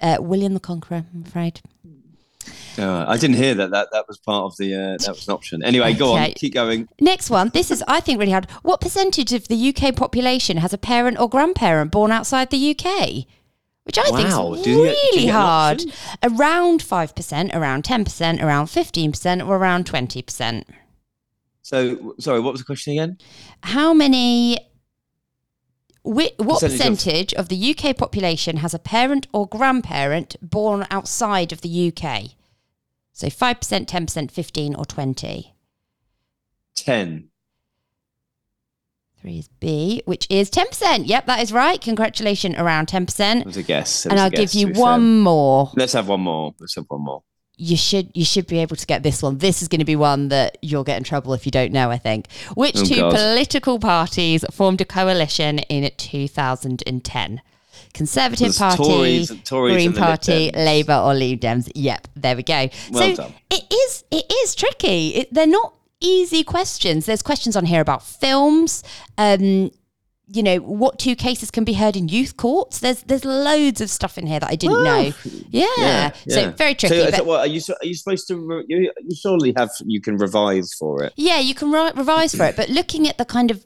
[0.01, 1.05] Uh, William the Conqueror.
[1.14, 1.61] I'm afraid.
[2.78, 3.70] Uh, I didn't hear that.
[3.72, 4.72] That that was part of the.
[4.74, 5.64] Uh, that was an option.
[5.64, 6.30] Anyway, go on.
[6.32, 6.88] Keep going.
[7.01, 7.51] Next one.
[7.53, 8.49] This is, I think, really hard.
[8.62, 13.26] What percentage of the UK population has a parent or grandparent born outside the UK?
[13.82, 14.16] Which I Wow.
[14.16, 15.82] think is Do you get- do you really get hard.
[16.22, 20.68] Around five percent, around ten percent, around fifteen percent, or around twenty percent.
[21.69, 22.41] So, sorry.
[22.41, 23.19] What was the question again?
[23.62, 24.57] How many?
[26.03, 30.87] Whi- what Percentage of- percentage of, the UK population has a parent or grandparent born
[30.91, 32.31] outside of the UK?
[33.12, 35.55] So five percent, ten percent, fifteen, or twenty.
[36.75, 37.29] Ten.
[39.21, 41.05] Three is B, which is ten percent.
[41.07, 41.79] Yep, that is right.
[41.83, 43.45] Congratulations, around ten It percent.
[43.45, 44.07] was a guess.
[44.07, 45.23] And I'll guess, give you one fair.
[45.23, 45.71] more.
[45.77, 46.55] Let's have one more.
[46.61, 47.23] Let's have one more.
[47.61, 49.39] You should you should be able to get this one.
[49.39, 51.91] This is going to be one that you'll get in trouble if you don't know.
[51.91, 52.29] I think.
[52.55, 53.13] Which Oh, two God.
[53.15, 57.43] political parties formed a coalition in 2010?
[57.95, 61.71] Conservative There's Party, Tories- Tories Green and the Lib Party, Labour, or Leave Dems.
[61.75, 62.69] Yep, there we go.
[62.91, 63.35] Well so done.
[63.51, 65.09] it is it is tricky.
[65.17, 67.07] It, they're not easy questions.
[67.07, 68.85] There's questions on here about films.
[69.17, 69.71] Um,
[70.31, 72.81] you know what two cases can be heard in youth courts.
[72.81, 75.12] There's there's loads of stuff in here that I didn't know.
[75.51, 76.12] Yeah.
[76.29, 76.97] so very tricky.
[76.97, 77.61] So, but so what, are you?
[77.70, 78.37] Are you supposed to?
[78.37, 79.70] re- You, you surely have.
[79.85, 81.12] You can revise for it.
[81.16, 83.64] Yeah, you can ri- revise for it, but looking at the kind of,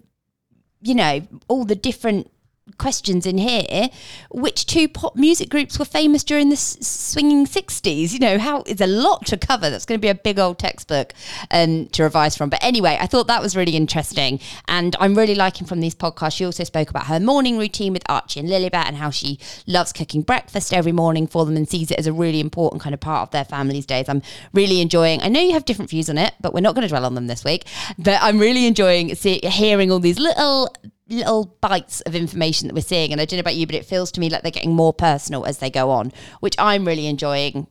[0.80, 2.30] you know, all the different
[2.78, 3.88] questions in here,
[4.30, 8.12] which two pop music groups were famous during the s- swinging 60s?
[8.12, 9.70] You know, how it's a lot to cover.
[9.70, 11.12] That's going to be a big old textbook
[11.50, 12.50] um, to revise from.
[12.50, 14.40] But anyway, I thought that was really interesting.
[14.68, 16.36] And I'm really liking from these podcasts.
[16.36, 19.92] She also spoke about her morning routine with Archie and Lilibet and how she loves
[19.92, 23.00] cooking breakfast every morning for them and sees it as a really important kind of
[23.00, 24.08] part of their family's days.
[24.08, 25.20] I'm really enjoying.
[25.22, 27.14] I know you have different views on it, but we're not going to dwell on
[27.14, 27.64] them this week.
[27.98, 30.72] But I'm really enjoying see, hearing all these little
[31.12, 33.12] little bites of information that we're seeing.
[33.12, 34.92] And I don't know about you, but it feels to me like they're getting more
[34.92, 37.66] personal as they go on, which I'm really enjoying.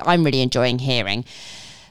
[0.00, 1.24] I'm really enjoying hearing.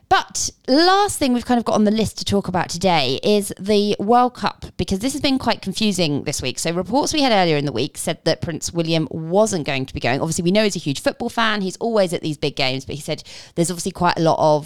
[0.10, 3.54] But last thing we've kind of got on the list to talk about today is
[3.60, 6.58] the World Cup because this has been quite confusing this week.
[6.58, 9.94] So reports we had earlier in the week said that Prince William wasn't going to
[9.94, 10.20] be going.
[10.20, 11.62] Obviously, we know he's a huge football fan.
[11.62, 13.22] He's always at these big games, but he said
[13.54, 14.66] there's obviously quite a lot of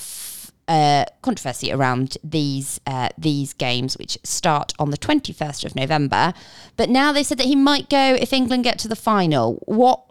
[0.68, 6.34] uh, controversy around these uh, these games, which start on the 21st of November.
[6.78, 9.62] But now they said that he might go if England get to the final.
[9.66, 10.04] What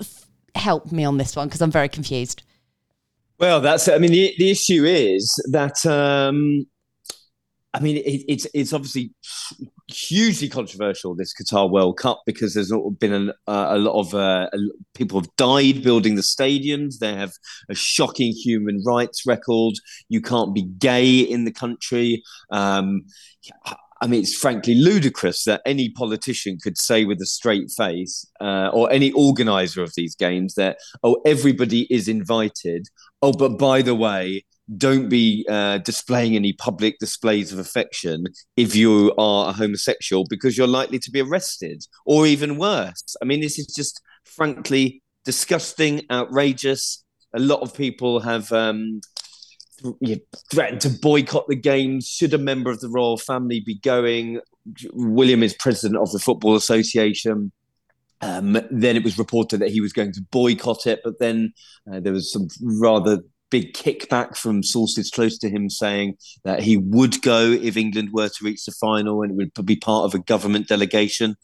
[0.00, 2.42] f- help me on this one because I'm very confused.
[3.38, 3.88] Well, that's.
[3.88, 5.84] I mean, the the issue is that.
[5.86, 6.66] Um,
[7.74, 9.12] I mean, it, it's it's obviously
[9.88, 14.48] hugely controversial this Qatar World Cup because there's been a, a lot of uh,
[14.94, 16.98] people have died building the stadiums.
[16.98, 17.32] They have
[17.68, 19.74] a shocking human rights record.
[20.08, 22.22] You can't be gay in the country.
[22.50, 23.04] Um,
[24.00, 28.70] I mean, it's frankly ludicrous that any politician could say with a straight face, uh,
[28.72, 32.86] or any organizer of these games, that, oh, everybody is invited.
[33.22, 34.44] Oh, but by the way,
[34.76, 40.58] don't be uh, displaying any public displays of affection if you are a homosexual because
[40.58, 43.16] you're likely to be arrested, or even worse.
[43.22, 47.04] I mean, this is just frankly disgusting, outrageous.
[47.34, 49.00] A lot of people have um,
[50.50, 52.06] threatened to boycott the games.
[52.06, 54.40] Should a member of the royal family be going?
[54.92, 57.52] William is president of the Football Association.
[58.20, 61.52] Um, then it was reported that he was going to boycott it, but then
[61.90, 66.76] uh, there was some rather big kickback from sources close to him saying that he
[66.76, 70.14] would go if England were to reach the final and it would be part of
[70.14, 71.36] a government delegation.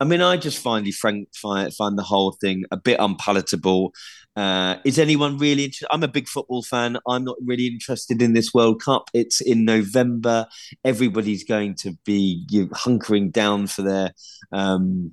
[0.00, 3.92] I mean, I just finally find, find the whole thing a bit unpalatable.
[4.34, 5.88] Uh, is anyone really interested?
[5.92, 6.98] I'm a big football fan.
[7.06, 9.10] I'm not really interested in this World Cup.
[9.14, 10.46] It's in November.
[10.84, 14.12] Everybody's going to be you know, hunkering down for their.
[14.50, 15.12] Um,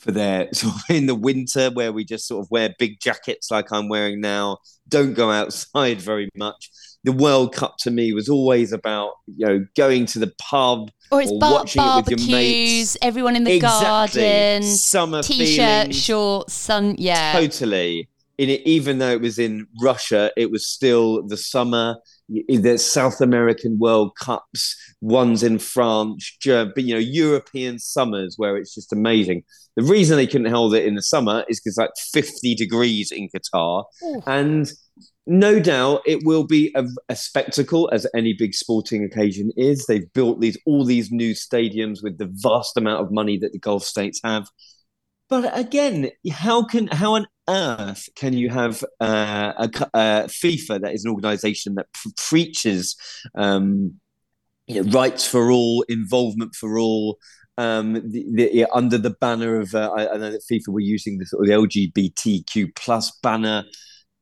[0.00, 3.50] for their sort of in the winter where we just sort of wear big jackets
[3.50, 6.70] like I'm wearing now, don't go outside very much.
[7.04, 11.22] The World Cup to me was always about you know going to the pub, or
[11.22, 14.20] it's bar- barbecues, everyone in the exactly.
[14.20, 15.96] garden, summer t-shirt, feelings.
[15.96, 16.96] shorts, sun.
[16.98, 18.08] Yeah, totally.
[18.36, 21.96] In it, even though it was in Russia, it was still the summer.
[22.48, 28.74] The South American World Cups, ones in France, but you know European summers where it's
[28.74, 29.42] just amazing.
[29.76, 33.28] The reason they couldn't hold it in the summer is because like 50 degrees in
[33.28, 33.84] Qatar,
[34.26, 34.70] and
[35.26, 39.86] no doubt it will be a, a, spectacle as any big sporting occasion is.
[39.86, 43.58] They've built these all these new stadiums with the vast amount of money that the
[43.58, 44.48] gulf states have.
[45.28, 50.94] But again how can how on earth can you have uh, a, a, fifa that
[50.94, 52.96] is an organization that pre- preaches
[53.34, 53.94] um,
[54.66, 57.18] you know, rights for all involvement for all
[57.58, 60.80] um, the, the, yeah, under the banner of uh, I, I, know that FIFA were
[60.80, 63.64] using the the LGBTQ plus banner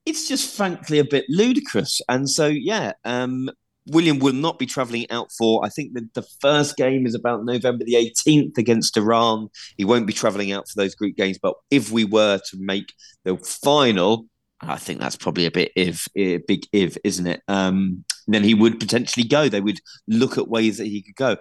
[0.08, 2.00] it's just frankly a bit ludicrous.
[2.08, 3.50] And so, yeah, um,
[3.88, 5.64] William will not be travelling out for.
[5.64, 9.48] I think the, the first game is about November the 18th against Iran.
[9.76, 11.38] He won't be travelling out for those group games.
[11.38, 12.92] But if we were to make
[13.24, 14.26] the final,
[14.60, 17.42] I think that's probably a bit if big if, isn't it?
[17.48, 19.48] Um, then he would potentially go.
[19.48, 21.36] They would look at ways that he could go.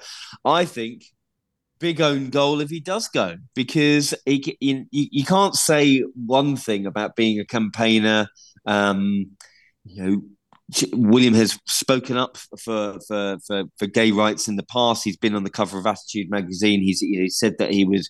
[0.45, 1.03] I think
[1.79, 6.87] big own goal if he does go because he, you, you can't say one thing
[6.87, 8.27] about being a campaigner
[8.67, 9.31] um,
[9.85, 10.21] you know,
[10.91, 15.03] William has spoken up for, for, for for gay rights in the past.
[15.03, 16.81] He's been on the cover of Attitude magazine.
[16.81, 18.05] He's you know, he said that he would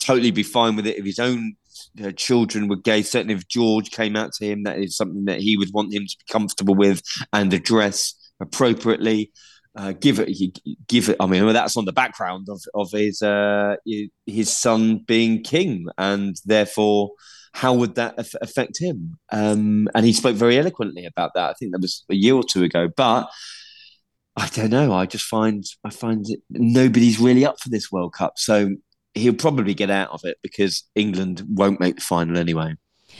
[0.00, 1.54] totally be fine with it if his own
[2.02, 3.02] uh, children were gay.
[3.02, 6.04] Certainly, if George came out to him, that is something that he would want him
[6.04, 7.02] to be comfortable with
[7.32, 9.30] and address appropriately.
[9.76, 10.28] Uh, give it,
[10.88, 11.16] give it.
[11.20, 13.76] I mean, that's on the background of of his uh,
[14.26, 17.12] his son being king, and therefore
[17.52, 19.18] how would that affect him?
[19.32, 21.50] Um, and he spoke very eloquently about that.
[21.50, 22.88] I think that was a year or two ago.
[22.96, 23.28] But
[24.36, 24.92] I don't know.
[24.92, 28.34] I just find I find it, nobody's really up for this World Cup.
[28.36, 28.76] So
[29.14, 32.74] he'll probably get out of it because England won't make the final anyway.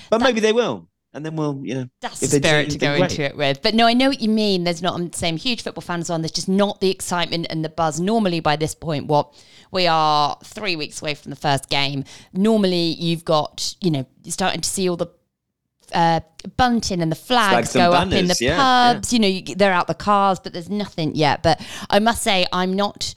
[0.08, 2.96] But that, maybe they will and then we'll, you know, that's the spirit to go
[2.96, 3.10] great.
[3.10, 3.62] into it with.
[3.62, 4.64] But no, I know what you mean.
[4.64, 6.22] There's not I'm saying huge football fans on.
[6.22, 8.00] There's just not the excitement and the buzz.
[8.00, 9.34] Normally, by this point, what
[9.72, 12.04] we are three weeks away from the first game.
[12.32, 15.08] Normally, you've got, you know, you're starting to see all the
[15.92, 16.20] uh,
[16.56, 19.12] bunting and the flags, flags go banners, up in the yeah, pubs.
[19.12, 19.16] Yeah.
[19.16, 21.42] You know, you, they're out the cars, but there's nothing yet.
[21.42, 23.14] But I must say, I'm not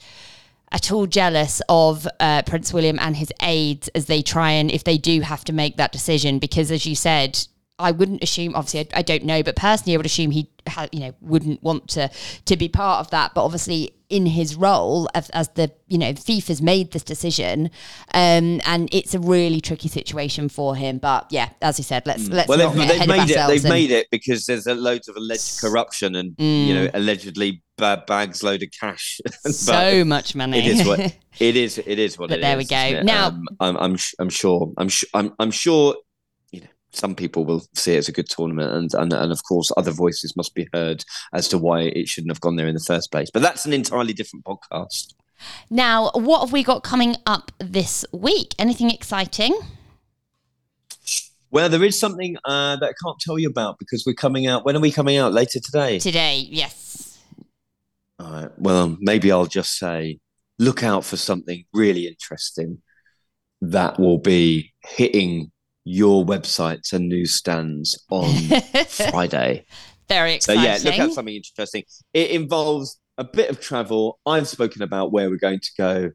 [0.72, 4.82] at all jealous of uh, Prince William and his aides as they try and if
[4.82, 7.46] they do have to make that decision because as you said
[7.78, 8.54] I wouldn't assume.
[8.54, 11.62] Obviously, I, I, don't know, but personally, I would assume he, ha, you know, wouldn't
[11.62, 12.10] want to
[12.44, 13.34] to be part of that.
[13.34, 17.70] But obviously, in his role as, as the, you know, FIFA's made this decision,
[18.12, 20.98] um, and it's a really tricky situation for him.
[20.98, 23.48] But yeah, as you said, let's let's well, not they've, get they've made it.
[23.48, 26.66] They've and, made it because there's a loads of alleged corruption and mm.
[26.66, 29.20] you know, allegedly bags load of cash.
[29.46, 30.58] so much money.
[30.58, 31.00] It is what
[31.40, 31.78] it is.
[31.78, 33.02] It is what but there is, we go.
[33.02, 35.96] Now, um, I'm, I'm I'm sure I'm sure I'm, I'm sure
[36.94, 39.90] some people will see it as a good tournament, and, and and of course, other
[39.90, 43.10] voices must be heard as to why it shouldn't have gone there in the first
[43.10, 43.30] place.
[43.32, 45.14] But that's an entirely different podcast.
[45.70, 48.54] Now, what have we got coming up this week?
[48.58, 49.58] Anything exciting?
[51.50, 54.64] Well, there is something uh, that I can't tell you about because we're coming out.
[54.64, 55.32] When are we coming out?
[55.32, 55.98] Later today.
[55.98, 57.20] Today, yes.
[58.18, 58.50] All right.
[58.58, 60.18] Well, maybe I'll just say,
[60.58, 62.82] look out for something really interesting
[63.60, 65.52] that will be hitting
[65.84, 68.26] your websites and newsstands on
[68.88, 69.66] Friday.
[70.08, 70.62] Very exciting.
[70.62, 71.84] So yeah, look at something interesting.
[72.12, 74.18] It involves a bit of travel.
[74.26, 76.10] I've spoken about where we're going to go.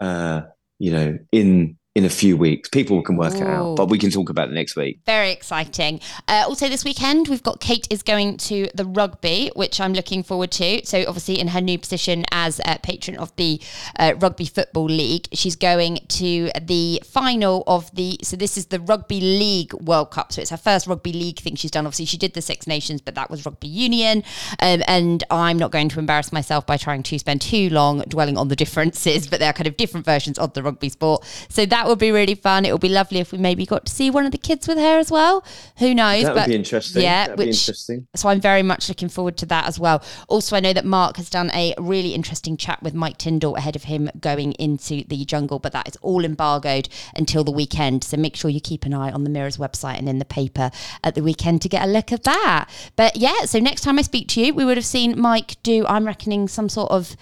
[0.00, 0.42] Uh,
[0.78, 2.68] you know, in in a few weeks.
[2.68, 4.98] People can work it out, but we can talk about it next week.
[5.06, 6.00] Very exciting.
[6.26, 10.24] Uh, also, this weekend, we've got Kate is going to the rugby, which I'm looking
[10.24, 10.84] forward to.
[10.84, 13.60] So, obviously, in her new position as uh, patron of the
[13.96, 18.18] uh, Rugby Football League, she's going to the final of the.
[18.22, 20.32] So, this is the Rugby League World Cup.
[20.32, 21.86] So, it's her first Rugby League thing she's done.
[21.86, 24.24] Obviously, she did the Six Nations, but that was Rugby Union.
[24.58, 28.36] Um, and I'm not going to embarrass myself by trying to spend too long dwelling
[28.36, 31.24] on the differences, but they're kind of different versions of the rugby sport.
[31.48, 32.64] So, that will be really fun.
[32.64, 34.78] It would be lovely if we maybe got to see one of the kids with
[34.78, 35.44] her as well.
[35.78, 36.24] Who knows?
[36.24, 37.02] That would but be interesting.
[37.02, 38.06] Yeah, That'd which be interesting.
[38.14, 40.02] so I'm very much looking forward to that as well.
[40.28, 43.76] Also, I know that Mark has done a really interesting chat with Mike Tindall ahead
[43.76, 48.04] of him going into the jungle, but that is all embargoed until the weekend.
[48.04, 50.70] So make sure you keep an eye on the Mirror's website and in the paper
[51.02, 52.68] at the weekend to get a look at that.
[52.96, 55.86] But yeah, so next time I speak to you, we would have seen Mike do,
[55.86, 57.16] I'm reckoning, some sort of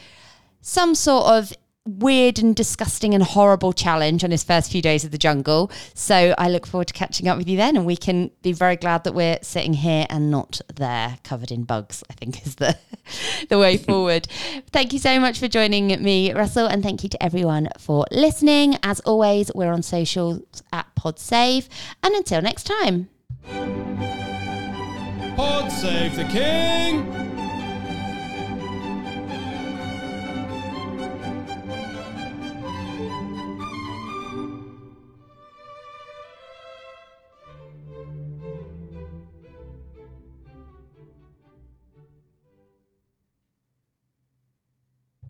[0.63, 1.53] some sort of
[1.85, 5.71] weird and disgusting and horrible challenge on his first few days of the jungle.
[5.95, 8.77] So I look forward to catching up with you then and we can be very
[8.77, 12.77] glad that we're sitting here and not there covered in bugs, I think is the
[13.49, 14.29] the way forward.
[14.73, 18.79] thank you so much for joining me, Russell, and thank you to everyone for listening.
[18.83, 21.69] As always, we're on socials at PodSave.
[22.03, 23.09] And until next time.
[25.37, 27.32] Pod save the king.